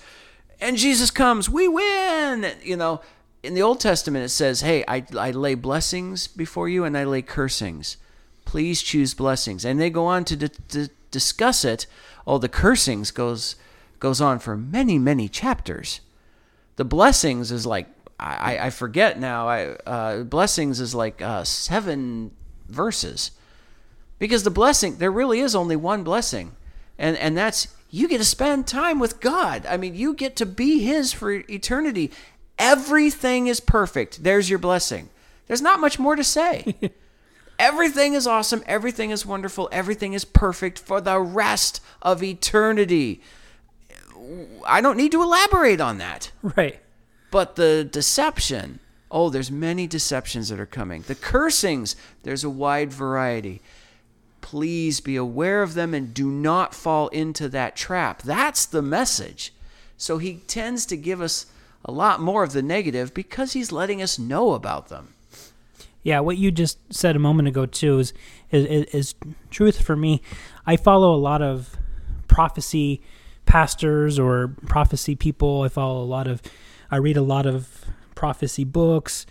[0.59, 2.51] And Jesus comes, we win.
[2.63, 3.01] You know,
[3.43, 7.03] in the Old Testament, it says, hey, I, I lay blessings before you and I
[7.03, 7.97] lay cursings.
[8.45, 9.65] Please choose blessings.
[9.65, 11.87] And they go on to, d- to discuss it.
[12.25, 13.55] Oh, the cursings goes
[13.99, 16.01] goes on for many, many chapters.
[16.75, 17.87] The blessings is like,
[18.19, 19.47] I, I forget now.
[19.47, 22.31] I uh, blessings is like uh, seven
[22.67, 23.31] verses
[24.19, 26.55] because the blessing, there really is only one blessing.
[26.97, 29.65] And and that's you get to spend time with God.
[29.65, 32.11] I mean, you get to be his for eternity.
[32.57, 34.23] Everything is perfect.
[34.23, 35.09] There's your blessing.
[35.47, 36.75] There's not much more to say.
[37.59, 43.21] everything is awesome, everything is wonderful, everything is perfect for the rest of eternity.
[44.65, 46.31] I don't need to elaborate on that.
[46.41, 46.79] Right.
[47.31, 48.79] But the deception,
[49.11, 51.01] oh, there's many deceptions that are coming.
[51.01, 53.61] The cursings, there's a wide variety
[54.45, 58.21] please be aware of them and do not fall into that trap.
[58.21, 59.51] That's the message.
[59.97, 61.47] So he tends to give us
[61.83, 65.14] a lot more of the negative because he's letting us know about them.
[66.05, 68.13] Yeah, what you just said a moment ago too is
[68.51, 69.15] is, is
[69.49, 70.21] truth for me.
[70.63, 71.75] I follow a lot of
[72.27, 73.01] prophecy
[73.47, 75.63] pastors or prophecy people.
[75.63, 76.43] I follow a lot of,
[76.91, 79.25] I read a lot of prophecy books.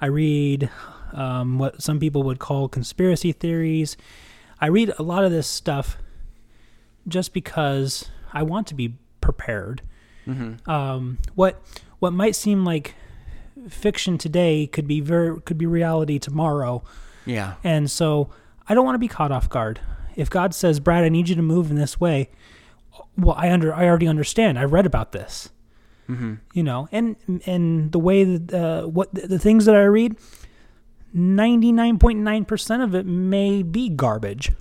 [0.00, 0.68] I read
[1.12, 3.96] um, what some people would call conspiracy theories.
[4.60, 5.96] I read a lot of this stuff
[7.06, 9.82] just because I want to be prepared.
[10.26, 10.68] Mm-hmm.
[10.68, 11.62] Um, what
[12.00, 12.96] what might seem like
[13.68, 16.82] fiction today could be very could be reality tomorrow.
[17.24, 17.54] Yeah.
[17.64, 18.30] And so
[18.68, 19.80] I don't want to be caught off guard.
[20.14, 22.30] If God says, "Brad, I need you to move in this way,"
[23.16, 24.58] well, I under I already understand.
[24.58, 25.50] I read about this.
[26.08, 26.34] Mm-hmm.
[26.54, 27.16] You know, and
[27.46, 30.16] and the way that uh, what the things that I read,
[31.14, 34.52] 99.9% of it may be garbage.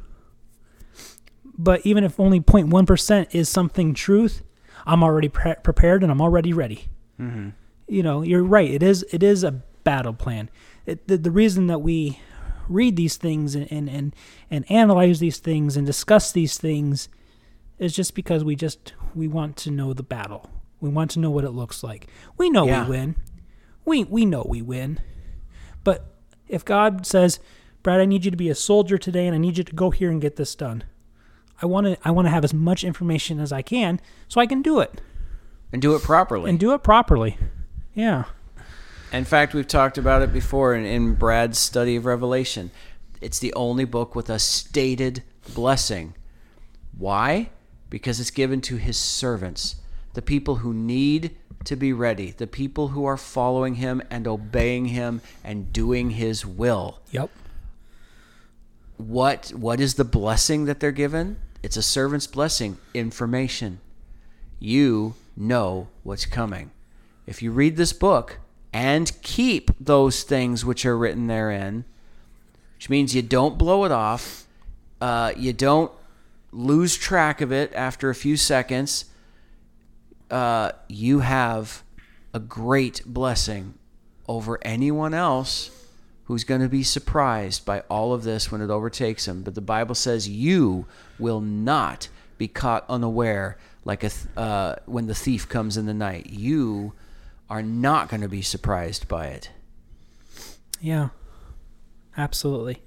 [1.57, 4.43] But even if only 0.1% is something truth,
[4.85, 6.89] I'm already pre- prepared and I'm already ready.
[7.19, 7.49] Mm-hmm.
[7.87, 8.69] You know, you're right.
[8.69, 10.49] It is it is a battle plan.
[10.85, 12.19] It, the, the reason that we
[12.67, 14.15] read these things and, and, and,
[14.49, 17.09] and analyze these things and discuss these things
[17.77, 20.49] is just because we just we want to know the battle.
[20.79, 22.07] We want to know what it looks like.
[22.37, 22.83] We know yeah.
[22.83, 23.15] we win.
[23.85, 24.99] We we know we win.
[25.83, 26.15] But
[26.47, 27.39] if God says,
[27.83, 29.91] Brad, I need you to be a soldier today and I need you to go
[29.91, 30.83] here and get this done.
[31.61, 34.45] I want to I want to have as much information as I can so I
[34.45, 35.01] can do it.
[35.71, 36.49] and do it properly.
[36.49, 37.37] and do it properly.
[37.95, 38.25] Yeah.
[39.11, 42.69] In fact, we've talked about it before in, in Brad's study of Revelation.
[43.21, 45.23] It's the only book with a stated
[45.53, 46.13] blessing.
[46.97, 47.49] Why?
[47.89, 49.77] Because it's given to his servants,
[50.13, 54.87] the people who need to be ready, the people who are following him and obeying
[54.87, 56.99] him and doing his will.
[57.11, 57.29] Yep.
[58.97, 61.37] What what is the blessing that they're given?
[61.63, 63.79] It's a servant's blessing, information.
[64.59, 66.71] You know what's coming.
[67.25, 68.39] If you read this book
[68.73, 71.85] and keep those things which are written therein,
[72.75, 74.45] which means you don't blow it off,
[75.01, 75.91] uh, you don't
[76.51, 79.05] lose track of it after a few seconds,
[80.31, 81.83] uh, you have
[82.33, 83.73] a great blessing
[84.27, 85.71] over anyone else
[86.25, 89.43] who's going to be surprised by all of this when it overtakes them.
[89.43, 90.85] But the Bible says you
[91.19, 95.93] will not be caught unaware like a th- uh, when the thief comes in the
[95.93, 96.27] night.
[96.29, 96.93] You
[97.49, 99.49] are not going to be surprised by it.
[100.81, 101.09] Yeah.
[102.17, 102.81] Absolutely.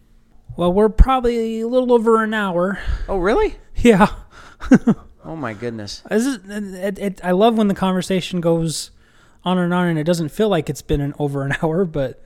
[0.57, 2.79] Well, we're probably a little over an hour.
[3.09, 3.57] Oh, really?
[3.77, 4.09] Yeah.
[5.25, 6.03] Oh my goodness.
[6.11, 8.91] This is, it, it, I love when the conversation goes
[9.45, 11.85] on and on, and it doesn't feel like it's been an over an hour.
[11.85, 12.21] But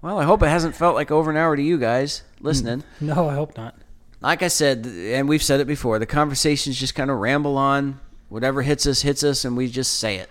[0.00, 2.84] Well, I hope it hasn't felt like over an hour to you guys listening.
[3.02, 3.74] no, I hope not.
[4.22, 8.00] Like I said, and we've said it before, the conversations just kind of ramble on.
[8.30, 10.30] Whatever hits us, hits us, and we just say it.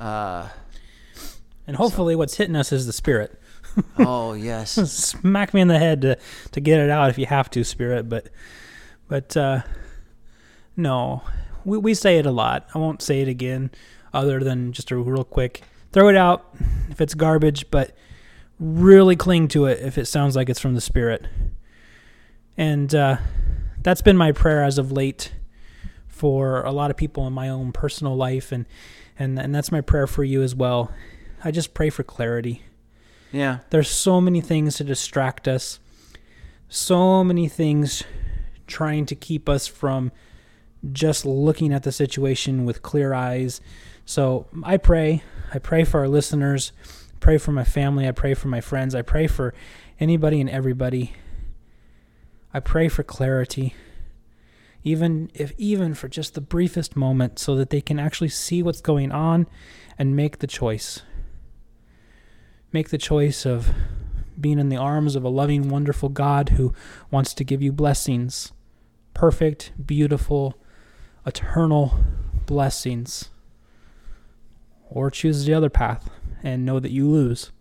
[0.00, 0.48] Uh,
[1.66, 3.40] And hopefully, what's hitting us is the spirit.
[3.98, 4.72] oh yes.
[4.72, 6.18] Smack me in the head to
[6.50, 8.08] to get it out if you have to, spirit.
[8.08, 8.28] But
[9.06, 9.60] but uh,
[10.76, 11.22] no,
[11.64, 12.66] we we say it a lot.
[12.74, 13.70] I won't say it again,
[14.12, 15.62] other than just a real quick
[15.92, 16.54] throw it out
[16.88, 17.92] if it's garbage, but
[18.58, 21.26] really cling to it if it sounds like it's from the spirit.
[22.56, 23.16] And uh,
[23.82, 25.32] that's been my prayer as of late
[26.08, 28.66] for a lot of people in my own personal life, and
[29.20, 30.90] and and that's my prayer for you as well.
[31.44, 32.64] I just pray for clarity.
[33.30, 33.58] Yeah.
[33.70, 35.78] There's so many things to distract us,
[36.68, 38.02] so many things
[38.66, 40.10] trying to keep us from
[40.92, 43.60] just looking at the situation with clear eyes.
[44.04, 45.22] So I pray,
[45.52, 46.72] I pray for our listeners,
[47.20, 49.54] pray for my family, I pray for my friends, I pray for
[50.00, 51.12] anybody and everybody.
[52.52, 53.74] I pray for clarity.
[54.82, 58.80] Even if even for just the briefest moment so that they can actually see what's
[58.80, 59.46] going on
[59.98, 61.02] and make the choice
[62.72, 63.70] make the choice of
[64.40, 66.72] being in the arms of a loving, wonderful God who
[67.10, 68.52] wants to give you blessings
[69.12, 70.58] perfect, beautiful,
[71.26, 71.94] eternal
[72.46, 73.28] blessings.
[74.88, 76.10] Or choose the other path
[76.42, 77.52] and know that you lose.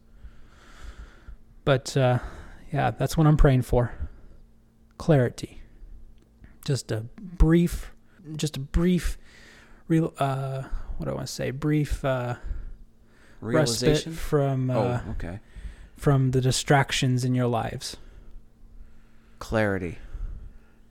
[1.66, 2.20] But uh,
[2.72, 3.94] yeah, that's what I'm praying for
[4.98, 5.59] clarity.
[6.70, 7.92] Just a brief,
[8.36, 9.18] just a brief,
[9.88, 10.62] real, uh,
[10.98, 11.50] what do I want to say?
[11.50, 12.36] Brief, uh,
[13.42, 14.14] Realization.
[14.14, 15.40] from uh, oh, okay.
[15.98, 17.98] from the distractions in your lives.
[19.40, 19.98] Clarity.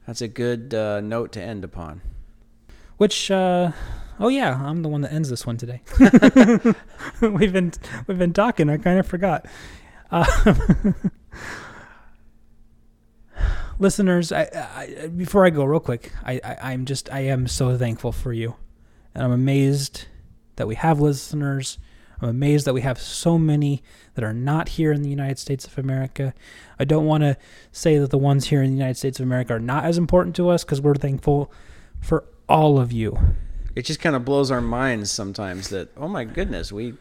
[0.05, 2.01] That's a good uh, note to end upon.
[2.97, 3.71] Which, uh,
[4.19, 5.83] oh yeah, I'm the one that ends this one today.
[7.21, 7.73] we've been
[8.09, 8.69] we've been talking.
[8.69, 9.47] I kind of forgot.
[10.11, 10.27] Uh,
[13.79, 17.77] listeners, I, I, before I go, real quick, I, I I'm just I am so
[17.77, 18.57] thankful for you,
[19.15, 20.07] and I'm amazed
[20.57, 21.79] that we have listeners.
[22.21, 23.83] I'm amazed that we have so many
[24.15, 26.35] that are not here in the United States of America.
[26.79, 27.37] I don't want to
[27.71, 30.35] say that the ones here in the United States of America are not as important
[30.37, 31.53] to us because we're thankful
[32.01, 33.17] for all of you.
[33.77, 36.95] It just kind of blows our minds sometimes that, oh my goodness, we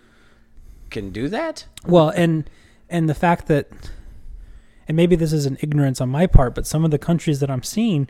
[0.91, 1.66] can do that?
[1.86, 2.49] Well, and
[2.90, 3.70] and the fact that
[4.88, 7.49] and maybe this is an ignorance on my part, but some of the countries that
[7.49, 8.09] I'm seeing,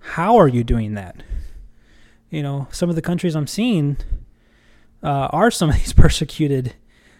[0.00, 1.22] how are you doing that?
[2.30, 3.98] You know, some of the countries I'm seeing
[5.02, 6.74] uh, are some of these persecuted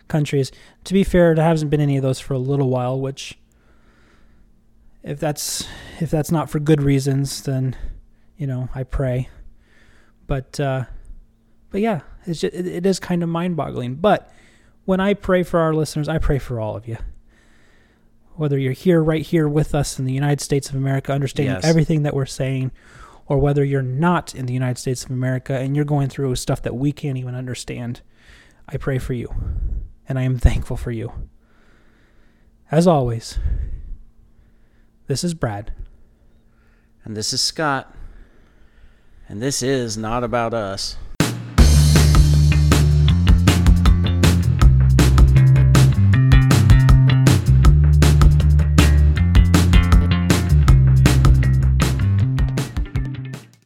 [0.09, 0.51] countries.
[0.85, 3.39] To be fair, there hasn't been any of those for a little while, which
[5.03, 5.67] if that's
[6.01, 7.77] if that's not for good reasons, then
[8.37, 9.29] you know, I pray.
[10.27, 10.85] But uh
[11.71, 13.97] but yeah, it's just, it, it is kind of mind-boggling.
[13.97, 14.33] But
[14.85, 16.97] when I pray for our listeners, I pray for all of you.
[18.37, 21.65] Whether you're here, right here with us in the United States of America, understanding Yes.
[21.65, 22.71] everything that we're saying,
[23.27, 26.63] or whether you're not in the United States of America and you're going through stuff
[26.63, 28.03] that we can't even understand,
[28.69, 29.35] I pray for you.
[30.09, 31.13] And I am thankful for you.
[32.71, 33.39] As always,
[35.07, 35.73] this is Brad.
[37.05, 37.95] And this is Scott.
[39.29, 40.97] And this is not about us.